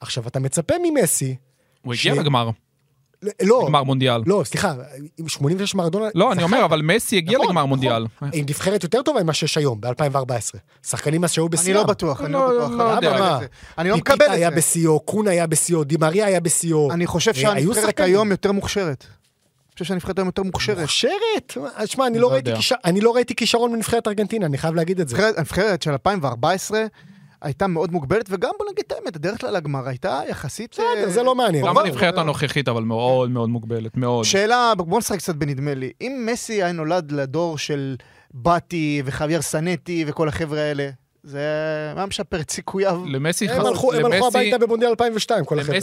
[0.00, 1.36] עכשיו, אתה מצפה ממסי,
[1.82, 2.50] הוא הגיע ש- לגמר,
[3.42, 4.22] לא, גמר מונדיאל.
[4.26, 4.74] לא, סליחה,
[5.18, 6.06] עם 86 מרדונה...
[6.14, 6.42] לא, אני.
[6.42, 7.68] אומר, אבל מסי הגיע נכון, לגמר נכון.
[7.68, 8.06] מונדיאל.
[8.32, 10.58] עם נבחרת יותר טובה ממה שיש היום, ב-2014.
[10.86, 11.74] שחקנים אז שהיו אני בשיאם.
[11.74, 12.78] לא בטוח, אני לא, לא בטוח.
[12.78, 13.16] לא אני יודע.
[13.16, 13.46] מקבל את זה.
[13.78, 14.50] אני לא פיקיטה מקבל את היה.
[14.50, 16.92] בשיאו, קונה היה בשיאו, דימריה היה בשיאו.
[16.92, 18.00] אני חושב אה, שהנבחרת.
[18.00, 19.04] היום יותר מוכשרת.
[19.04, 20.78] אני חושב שהנבחרת היום יותר מוכשרת.
[20.78, 21.56] מוכשרת?
[21.84, 22.52] שמע, אני לא לא
[22.84, 25.28] אני לא ראיתי כישרון מנבחרת ארגנטינה, אני חייב להגיד את זה.
[25.36, 26.84] הנבחרת של 2014
[27.42, 30.70] הייתה מאוד מוגבלת, וגם בוא נגיד את האמת, הדרך שלה לגמר הייתה יחסית...
[30.72, 31.66] בסדר, אה, זה לא מעניין.
[31.66, 31.78] גם.
[31.78, 34.24] הנבחרת הנוכחית, אבל מאוד מאוד מוגבלת, מאוד.
[34.24, 35.90] שאלה, בוא נשחק קצת בנדמה לי.
[36.00, 37.96] אם מסי היה נולד לדור של
[38.34, 40.90] באטי וחוויאר סנטי וכל החבר'ה האלה,
[41.22, 41.38] זה
[41.96, 43.02] היה משפר את סיכוייו.
[43.06, 45.78] למסי הם חס- הלכו הם הלכו למסי- הביתה במונדיאל 2002, כל החבר'ה.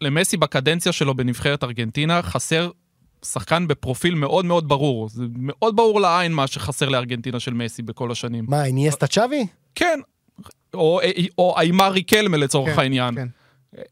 [0.00, 2.70] למסי, בקדנציה שלו בנבחרת ארגנטינה חסר
[3.24, 5.08] שחקן בפרופיל מאוד מאוד ברור.
[5.08, 8.44] זה מאוד ברור לעין מה שחסר לארגנטינה של מסי בכל השנים.
[8.48, 9.46] מה, איניאסטה צ'אבי?
[9.74, 10.00] כן,
[10.74, 11.00] או,
[11.38, 13.14] או איימר ריקלמה לצורך כן, העניין.
[13.14, 13.26] כן.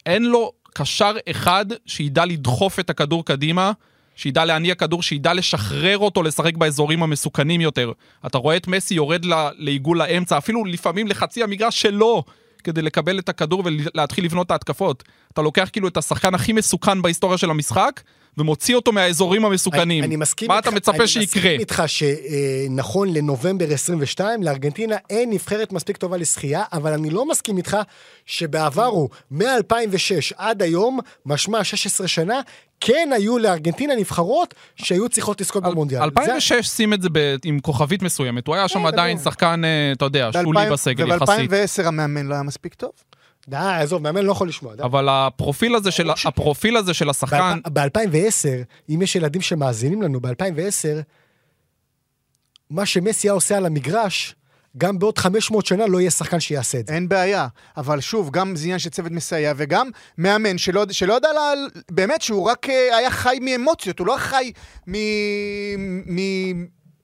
[0.07, 3.72] אין לו קשר אחד שידע לדחוף את הכדור קדימה,
[4.16, 7.93] שידע להניע כדור, שידע לשחרר אותו לשחק באזורים המסוכנים יותר.
[8.26, 12.24] אתה רואה את מסי יורד ל- לעיגול לאמצע, אפילו לפעמים לחצי המגרש שלו,
[12.64, 15.03] כדי לקבל את הכדור ולהתחיל לבנות את ההתקפות.
[15.33, 18.01] אתה לוקח כאילו את השחקן הכי מסוכן בהיסטוריה של המשחק,
[18.39, 20.05] ומוציא אותו מהאזורים המסוכנים.
[20.05, 21.22] אני מסכים מה איתך- אתה מצפה אני שיקרה?
[21.43, 27.57] מסכים איתך שנכון לנובמבר 22, לארגנטינה אין נבחרת מספיק טובה לשחייה, אבל אני לא מסכים
[27.57, 27.76] איתך
[28.26, 29.45] שבעבר הוא, מ-2006
[30.37, 32.41] עד היום, משמע 16 שנה,
[32.80, 36.01] כן היו לארגנטינה נבחרות שהיו צריכות לזכות במונדיאל.
[36.01, 39.18] זה- 2006 שים את זה ב- עם כוכבית מסוימת, הוא היה שם כן, עדיין.
[39.18, 41.51] שחקן, אה, אתה יודע, שולי בסגל יחסית.
[41.51, 42.91] וב-2010 המאמן לא היה מספיק טוב.
[43.49, 44.74] די, עזוב, מאמן לא יכול לשמוע.
[44.74, 44.82] די.
[44.82, 51.03] אבל הפרופיל הזה של, הפרופיל הזה של השחקן, ב-2010, אם יש ילדים שמאזינים לנו, ב-2010,
[52.70, 54.34] מה שמסי היה עושה על המגרש,
[54.78, 56.95] גם בעוד 500 שנה לא יהיה שחקן שיעשה את זה.
[56.95, 57.47] אין בעיה.
[57.76, 61.53] אבל שוב, גם זה עניין של צוות מסייע, וגם מאמן שלא, שלא ידע, לה,
[61.90, 64.53] באמת, שהוא רק אה, היה חי מאמוציות, הוא לא חי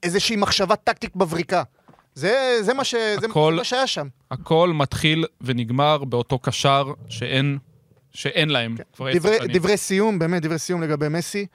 [0.03, 1.63] מאיזושהי מחשבה טקטית בבריקה.
[2.19, 4.09] זה, זה, מה ש, זה הכל- מה שהיה שם.
[4.31, 7.59] הכל מתחיל ונגמר באותו קשר שאין,
[8.13, 9.53] שאין להם כבר עשר שנים.
[9.53, 11.47] דברי סיום, באמת דברי סיום לגבי מסי.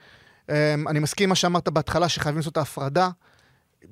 [0.46, 0.50] Um,
[0.88, 3.08] אני מסכים עם מה שאמרת בהתחלה, שחייבים לעשות את ההפרדה.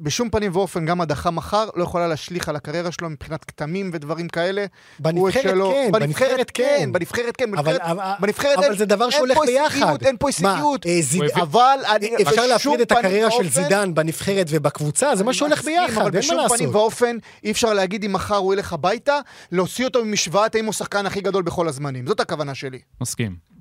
[0.00, 4.28] בשום פנים ואופן, גם הדחה מחר לא יכולה להשליך על הקריירה שלו מבחינת כתמים ודברים
[4.28, 4.60] כאלה.
[4.60, 6.90] הוא בנבחרת שלו- כן, בנבחרת כן.
[6.92, 7.78] בנבחרת כן, אבל,
[8.20, 9.74] בנבחרת, אבל, אין- זה דבר אין שהולך פה ביחד.
[9.76, 10.86] הישגיות, אין פה הישגיות.
[10.86, 11.00] אה.
[11.16, 12.10] הוא הביא- אבל אני...
[12.16, 16.10] אפשר בשום להפריד את הקריירה של זידן בנבחרת ובקבוצה, זה מה שהולך ביחד, אין מה
[16.10, 16.56] בשום לעשות.
[16.58, 19.18] פנים ואופן אי אפשר להגיד אם מחר הוא ילך הביתה,
[19.52, 22.06] להוציא אותו ממשוואת האם הוא השחקן הכי גדול בכל הזמנים.
[22.06, 22.78] זאת הכוונה שלי.
[23.00, 23.51] מסכים.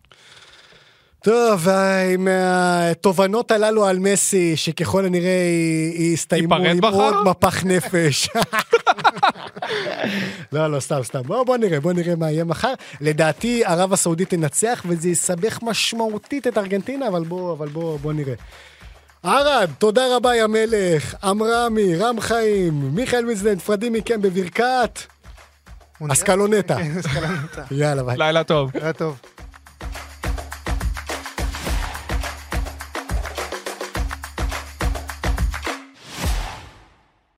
[1.24, 1.68] טוב,
[2.14, 5.46] עם התובנות הללו על מסי, שככל הנראה
[5.96, 7.00] יסתיימו ייפרד עם?
[7.00, 8.30] עוד מפח נפש.
[10.54, 11.22] לא, לא, סתם, סתם.
[11.22, 12.74] בוא, בוא נראה, בוא נראה מה יהיה מחר.
[13.02, 18.34] לדעתי, ערב הסעודית תנצח, וזה יסבך משמעותית את ארגנטינה, אבל בוא, אבל בוא, בוא נראה.
[19.24, 21.16] ערד, תודה רבה, יא מלך.
[21.24, 25.00] עמרמי, רם חיים, מיכאל ויזלנד, נפרדים מכם בברכת
[26.12, 26.78] אסקלונטה.
[27.00, 27.64] אסקלונטה.
[27.72, 28.18] יאללה, ביי.
[28.18, 28.72] לילה טוב.
[28.74, 29.18] היה טוב.